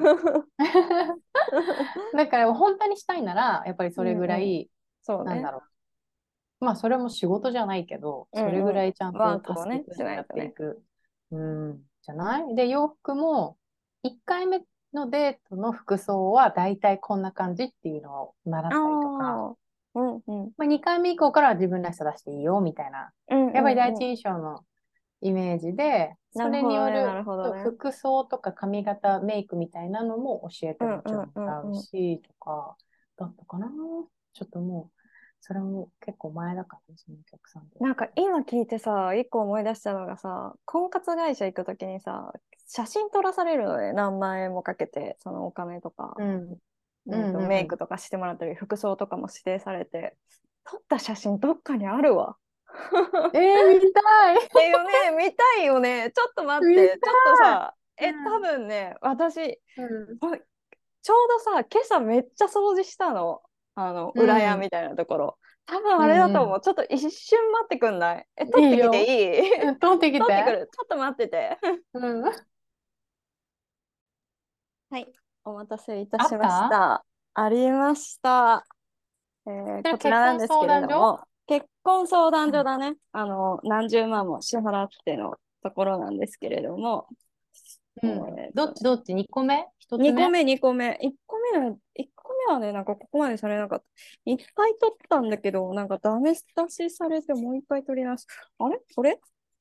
[2.14, 4.70] だから本当にしたいなら、やっぱりそれぐらい、
[5.08, 6.64] うんうん、なんだろう。
[6.64, 10.82] まあそれも仕事じゃないけど、それぐらいちゃんと助けてやっていく。
[11.30, 12.54] うん、うん、じゃない？
[12.54, 13.56] で、洋服も、
[14.02, 14.62] 1回目
[14.92, 19.56] のデートの服装は大体こんな感じっていうのを習ったりとか、
[19.94, 20.52] うんうん。
[20.56, 24.64] まあ、2回目以降からは自分らしさ出していいよみたいな、うんうんうん、やっぱり第一印象の
[25.20, 27.24] イメージで、それによる
[27.64, 32.76] 服装とか髪型、メイクみたいなのも教えてもちろんらうし、とか、
[33.16, 33.68] だったかな。
[34.32, 35.00] ちょっともう、
[35.40, 42.32] それも結構前だからそのお客さんなんか今聞いてさ、一個思い出したのがさ、婚活会社行くときにさ、
[42.68, 46.58] 写真撮らされるので、何万円もかけて、そのお金とか、うん
[47.06, 47.48] うん。
[47.48, 50.16] メイクとかしてもらったり、服装とかも指定されて、
[50.64, 52.36] 撮った写真どっかにあるわ。
[53.34, 54.38] えー、見たい。
[54.64, 56.10] えよね、見たいよね。
[56.14, 60.18] ちょっと待って、ちょっとさ、え、多分ね、私、うん、
[61.02, 63.42] ちょうどさ、今朝めっちゃ掃除したの。
[63.74, 65.38] あの、裏屋みたいなところ。
[65.68, 66.56] うん、多分あれだと思う。
[66.56, 68.26] うん、ちょっと一瞬待ってくんない？
[68.36, 69.78] え、撮ってきていい？
[69.78, 70.18] 撮ってきて。
[70.18, 70.68] 撮ってくる。
[70.72, 71.58] ちょっと待ってて。
[71.94, 72.32] うん、は
[74.98, 75.06] い、
[75.44, 77.04] お待たせいたしました。
[77.34, 78.66] ありました。
[79.46, 81.29] えー、こちらなんですけれども。
[81.82, 82.96] 結婚相談所だね。
[83.12, 87.06] あの、何十万も支払ってのところなんですけれども、
[88.02, 90.98] うん、どっちどっち ?2 個目 ?1 つ目 ?2 個目、2個目。
[91.02, 93.84] 1個目は、1個目はね、なんかここまでされなかった。
[94.30, 98.26] 1回取ったんだけど、なんかダメ出しされてもう1回取り直す。
[98.58, 98.78] あれ？
[98.94, 99.18] これ？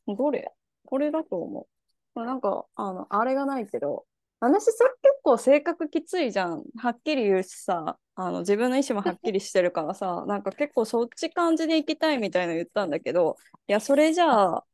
[0.08, 0.52] どれ？
[0.86, 1.68] これだと思
[2.16, 2.26] う。
[2.26, 4.06] なんか、あの、あれがないけど、
[4.40, 6.64] 私さ、結構性格きついじゃん。
[6.78, 13.36] はっきり言うしさ、あの自分の意思もはっきりしてるからさ、なんか結構そっち感じでいきたいみたいな言ったんだけど、
[13.68, 14.66] いや、それじゃあ、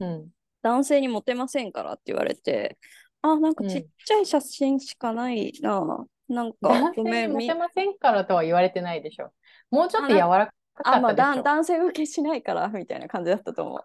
[0.00, 0.30] うん、
[0.62, 2.78] 男性にモテませんからって言われて、
[3.22, 5.78] あ、なんかちっちゃい写真しかないな。
[5.78, 7.32] うん、なんか、ごめん。
[7.32, 9.32] モテませんからとは言われてないでしょ。
[9.70, 10.52] もうちょっと柔らか。
[10.84, 13.82] あ、まあ、男性受けしないからみたいな感じだったと思う。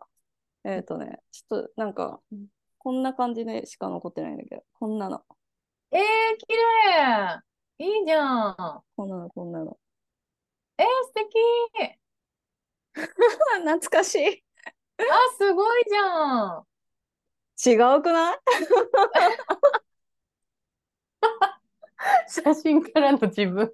[0.65, 2.19] えっ、ー、とね、ちょっとなんか、
[2.79, 5.23] こんな感じでしか残ってないんだけど、こんなの。
[5.91, 6.01] えー、
[6.37, 7.41] 綺麗
[7.79, 8.55] いいじゃん。
[8.95, 9.77] こんなの、こんなの。
[10.77, 11.99] えー、素敵
[13.63, 14.43] 懐かしい。
[14.97, 15.03] あ、
[15.37, 16.65] すごいじゃん。
[17.65, 18.37] 違うくない？
[22.27, 23.71] 写真からの自分。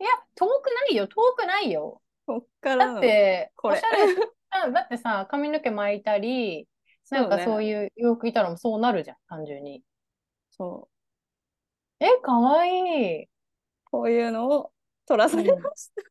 [0.00, 2.02] いや、遠くないよ、遠くないよ。
[2.26, 3.80] こっからだって、これ。
[4.72, 6.68] だってさ、髪の毛巻いたり、
[7.10, 9.82] なんかそういう洋服いたらそうなるじゃん、単純に。
[10.50, 10.88] そ
[12.00, 12.04] う。
[12.04, 13.26] え、かわいい。
[13.84, 14.72] こういうのを
[15.06, 16.02] 撮らされました。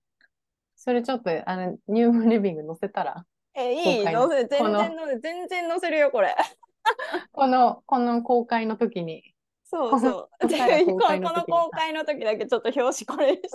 [0.75, 3.25] それちょっと、あの、ニュームリビング載せたら。
[3.55, 6.35] え、いい載せ、全然載せ、全然載せるよ、これ。
[7.31, 9.33] この、この公開の時に。
[9.63, 10.29] そうそう。
[10.39, 13.49] この公開の時だけちょっと表紙これにし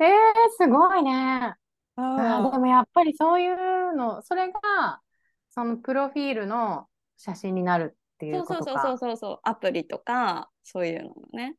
[0.00, 0.08] えー、
[0.56, 1.54] すごいね。
[1.96, 5.00] あでもやっぱりそういうの、それが、
[5.50, 6.86] そのプロフィールの
[7.16, 11.56] 写真になるっていうことそうそうそうそうアプリとか、そういうのね。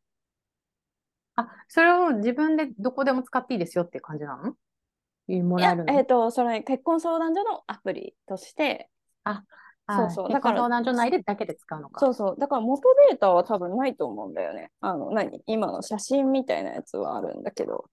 [1.36, 5.44] あ、それを自分でどこでも使っていいですよっていう感じなの？
[5.44, 5.94] もらえるの？
[5.94, 8.90] えっ、ー、と、それ結婚相談所のアプリとして、
[9.26, 9.44] あ、
[9.90, 10.30] そうそう。
[10.30, 12.00] だから、相談所内でだけで使うのか。
[12.00, 12.40] そうそう。
[12.40, 14.72] だから元データは多分ないと思うんだよね。
[14.80, 15.42] あの、何？
[15.48, 17.90] 今の写真みたいなやつはあるんだけど。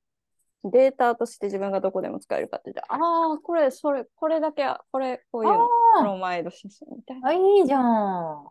[0.64, 2.96] データとして自分がどこでも使えるかって言って、あ
[3.34, 7.28] あ、これ、それ、これだけ、これ、こういうの、プロマイド写真みたいな。
[7.28, 8.48] あ、いいじゃん。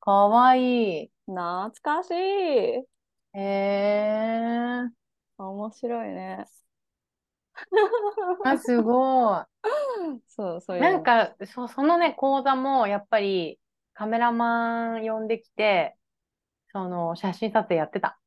[0.00, 1.12] かわいい。
[1.26, 2.14] 懐かしい。
[2.14, 2.86] へ
[3.34, 5.42] えー。
[5.42, 6.46] 面白いね。
[8.44, 9.44] あ、すごい。
[10.28, 10.82] そう、そういう。
[10.82, 13.60] なんか、そそのね、講座も、やっぱり、
[13.94, 15.96] カメラマン呼んできて、
[16.72, 18.19] その、写真撮影やってた。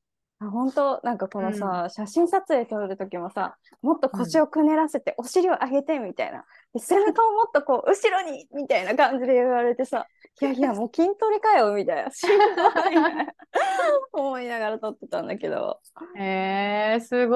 [0.50, 1.00] 本当？
[1.04, 6.46] なんかこのさ、うん、写真撮影撮る時もさもっと腰をくねらせて、お尻を上げてみたいな。
[6.80, 10.08] 背中をもっとこう 後ろにみたいな感じで言われてさ
[10.42, 12.12] いやいや もう筋トレかよみたいな
[14.12, 15.80] 思いながら撮ってたんだけど。
[16.16, 17.36] へえー、すご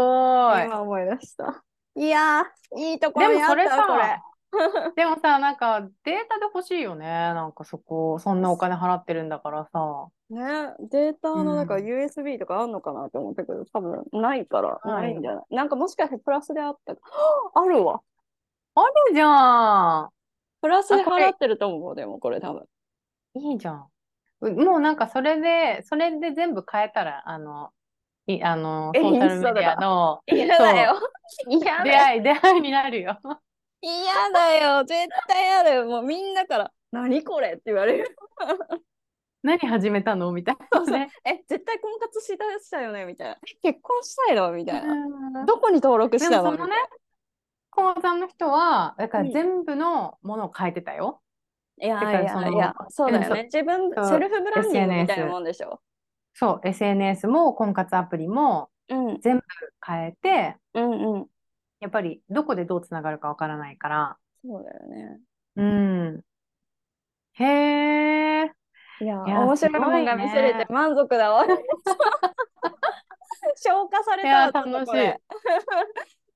[0.57, 0.65] い。
[0.65, 1.63] 今思い出した。
[1.95, 2.43] いや
[2.75, 3.67] いいところにあったこれ
[4.95, 5.91] でもさ、なんかデー
[6.27, 7.05] タで欲しいよね。
[7.05, 10.07] なんかそこ、そんなお金払ってるんだからさ。
[10.29, 16.93] ね、データのなんか USB とかあんのかなって思ったけど、多分ないからないんじゃない、なんかもしかしてプラスであった？
[17.53, 18.01] あるわ。
[18.75, 20.09] あるじゃん。
[20.61, 22.65] プラスで払ってると思う、でもこれ多分。
[23.35, 23.87] いいじゃん。
[24.41, 27.71] もうなんかそれで、それで全部変えたら、あの、
[28.27, 30.95] いあの、ソーシャルメディアの、 嫌 だよ。
[31.83, 33.17] 出会い、出会いになるよ。
[33.81, 34.83] 嫌だよ。
[34.83, 35.85] 絶対ある。
[35.85, 37.53] もうみんなから、何これ？
[37.53, 38.15] って言われる。
[39.43, 40.31] 何始めたの？
[40.31, 43.05] みたいな、ね、え、絶対婚活しだしたよね？
[43.05, 43.37] みたいな。
[43.61, 44.51] 結婚したいの？
[44.51, 45.45] みたいな。
[45.45, 46.51] どこに登録したの？
[46.51, 46.73] そのね、
[47.69, 51.21] 講座の人は、だから全部のものを変えてたよ。
[51.79, 53.43] うん、いやいやいや、そうだよね。
[53.43, 55.79] 自分、セルフブランディングみたいなもんでしょ？
[56.33, 59.43] そう、SNS も婚活アプリも全部
[59.85, 61.25] 変えて、うんうん、
[61.79, 64.17] やっぱりどこでどうつながるかわからないから。
[64.43, 65.19] そうだよね。
[65.55, 66.21] うん。
[67.33, 67.45] へ
[68.43, 68.51] え。
[68.99, 71.45] いや、面白い本が見せれて満足だわ。
[73.55, 75.13] 消化された楽しい。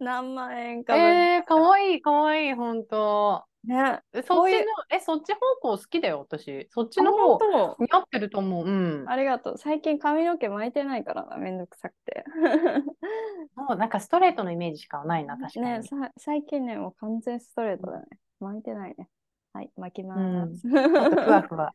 [0.01, 3.45] 何万円かえー、かわいい、かわいい、ほんと。
[3.63, 6.67] ね、そっちの、え、そっち方向好きだよ、私。
[6.71, 7.37] そっちの方
[7.77, 8.65] 似合ってると思う。
[8.65, 9.05] うん。
[9.07, 9.57] ありがとう。
[9.59, 12.25] 最近髪の毛巻いてないからな、めんどくさくて。
[13.55, 15.65] もうなんかストレートのイメージしかないな、確かに。
[15.67, 18.07] ね、さ最近ね、もう完全ストレートだね。
[18.39, 19.07] 巻いてないね。
[19.53, 20.15] はい、巻きま
[20.47, 20.67] す。
[20.67, 21.73] うん、ふわふわ。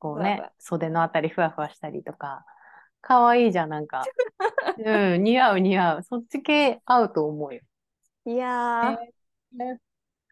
[0.00, 2.44] こうね、袖のあたりふわふわしたりとか。
[3.06, 4.02] かわいいじゃん、なんか。
[4.78, 6.02] うん、似合う似合う。
[6.02, 7.60] そっち系合うと思うよ。
[8.24, 9.62] いやー。
[9.62, 9.78] えー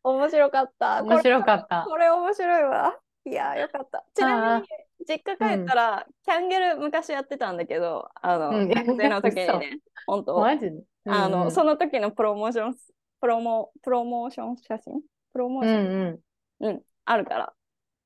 [0.04, 1.02] 面白かった。
[1.02, 1.84] 面白かった。
[1.88, 2.98] これ面白いわ。
[3.24, 4.04] いやよかった。
[4.14, 4.68] ちなみに、
[5.08, 10.70] 実家帰ったら、キャンゲル昔やってたんだけど、あの、学生の時にね、 本当マジ
[11.06, 12.74] あの、その時のプロモーション
[13.20, 15.00] プロモプロモーション写真？
[15.32, 16.20] プロモーション、うん
[16.60, 17.52] うん、うん、あるから、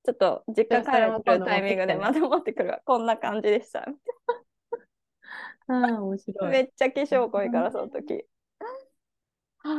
[0.05, 2.81] ちょっと実家帰るタイミングでまた持ってくるわ。
[2.85, 3.87] こんな感じでした。
[5.69, 6.51] 面白い。
[6.51, 8.25] めっちゃ化粧濃いから、その時。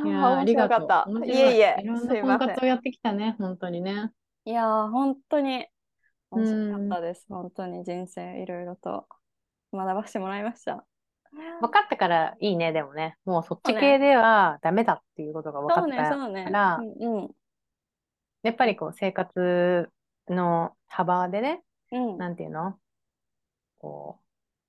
[0.06, 1.26] いやありがとう。
[1.26, 1.86] いえいえ、す
[2.16, 2.60] いません。
[2.62, 4.12] をやってきたね、本当にね。
[4.46, 5.68] いや本当に
[6.32, 7.26] 面白かったです。
[7.30, 9.08] 本当に人生いろいろと
[9.74, 10.86] 学ばせてもらいました。
[11.62, 13.18] 分かったからいいね、でもね。
[13.26, 16.48] もうそっち系ではダメだっていうことが分かったから、ねそうね
[17.02, 17.30] うんうん、
[18.44, 19.90] やっぱりこう生活
[20.30, 21.62] の幅でね、
[21.92, 22.78] うん、なんていうの
[23.80, 24.27] こう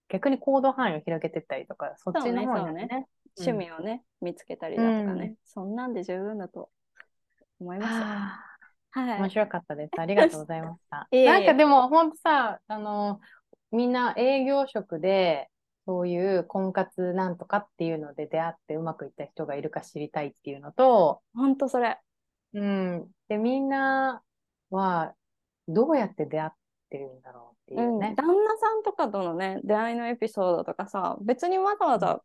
[0.09, 3.06] 逆に行動範囲を広げてったりとか、そっちの方にね、ね
[3.38, 6.70] 趣味をね、見つけたりだとかね、そんなんで十分だと
[7.61, 8.59] 思います
[8.90, 10.00] はい、面白かったです。
[10.00, 11.09] ありがとうございました。
[11.12, 13.20] なんかでも本当さ、あの、
[13.70, 15.50] みんな営業職で、
[15.84, 21.98] そういう婚活なんとかっていうので出会ってうまくいった人がいるか知りたいっていうのと、本当それ。
[22.52, 23.11] うん。
[23.28, 24.22] で、みんな
[24.70, 25.14] は
[25.66, 26.50] どうやって出会っ
[26.89, 32.22] てるんだろうっていうね、うん、旦那さんとかとのね出会いのエピソードとかさ別にわざわざ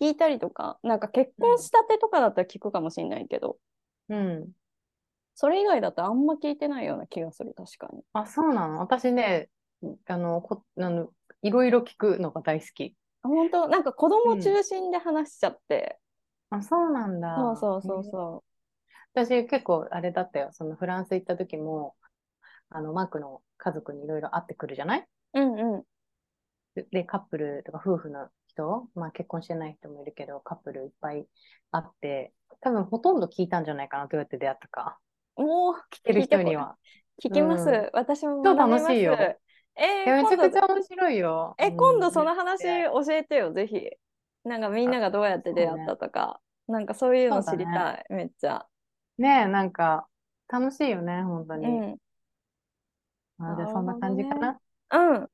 [0.00, 3.58] 聞いたりとか、うん、なんか結婚したてとかだったら聞くかもしれないけど、
[4.08, 4.48] うん、
[5.34, 8.02] それ以外だとあんま聞いてないような気がする確かに。
[8.12, 8.78] あそうなの？
[8.78, 9.48] 私ね
[10.06, 11.08] あのこあの
[11.42, 12.94] いろいろ聞くのが大好き。
[13.22, 13.68] 本当？
[13.68, 15.98] なんか子供中心で話しちゃって、
[16.50, 17.36] うん、あそうなんだ。
[17.36, 18.50] そうそうそうそう。
[19.12, 20.50] 私結構あれだったよ。
[20.52, 21.94] そのフランス行った時も
[22.70, 25.06] あのマークの家族にいろいろ会ってくるじゃない？
[25.34, 25.82] うんうん。
[26.92, 31.26] で、カップルとか夫婦の人、まあ結婚してない人もいるけど、カップルいっぱい
[31.72, 34.98] 会って、多分ほとんど聞いたんじゃないかな、どうやって出会ったか。
[35.34, 36.76] おお、聞ける人には。
[37.22, 37.68] 聞きます。
[37.68, 39.14] うん、私も超楽しいよ。
[39.76, 41.54] えー、めちゃくちゃ面白いよ。
[41.58, 43.90] え、今度その話教えてよ、ぜひ。
[44.44, 48.66] なんかみんながどうやって出会ったとか、ね、なんかそういうの知りたい、ね、めっちゃ。
[49.18, 50.06] ねえ、なんか
[50.48, 51.66] 楽しいよね、本当に。
[51.66, 51.96] うん
[53.40, 54.58] あじゃあそんな感じかな？
[54.92, 55.28] うん。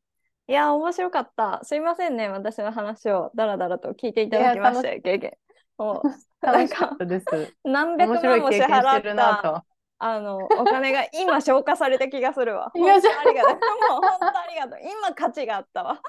[0.48, 1.60] いや、面白かった。
[1.64, 5.36] すいませんね、私の話をだらだらと聞いていただきまして、経験。
[5.76, 6.08] もう、
[6.40, 7.26] 楽しかったです。
[7.64, 9.64] 何百万も支払った
[9.98, 12.70] あのお金が今消化された気がするわ。
[12.74, 13.50] いや、じゃありがとう。
[13.90, 14.78] もう本当ありがとう。
[14.82, 16.00] 今価値があったわ。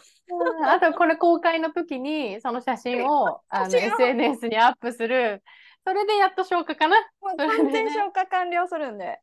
[0.65, 5.41] あとこれ公開の時にその写真を あの SNS にアップする。
[5.85, 6.97] それでやっと消化かな？
[7.21, 9.21] もう完全消化完了するんで。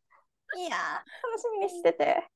[0.56, 0.76] いや
[1.22, 2.26] 楽しみにしてて。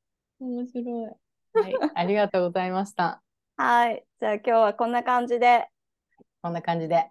[0.40, 1.60] 面白い。
[1.60, 3.22] はい、ありがとうございました。
[3.56, 4.04] はい。
[4.20, 5.68] じゃあ今日はこんな感じで。
[6.42, 7.10] こんな感じで。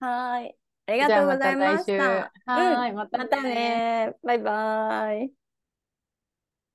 [0.00, 0.56] はい。
[0.86, 2.32] ありがとうございました。
[2.44, 4.14] はい、またね。
[4.22, 5.45] バイバイ。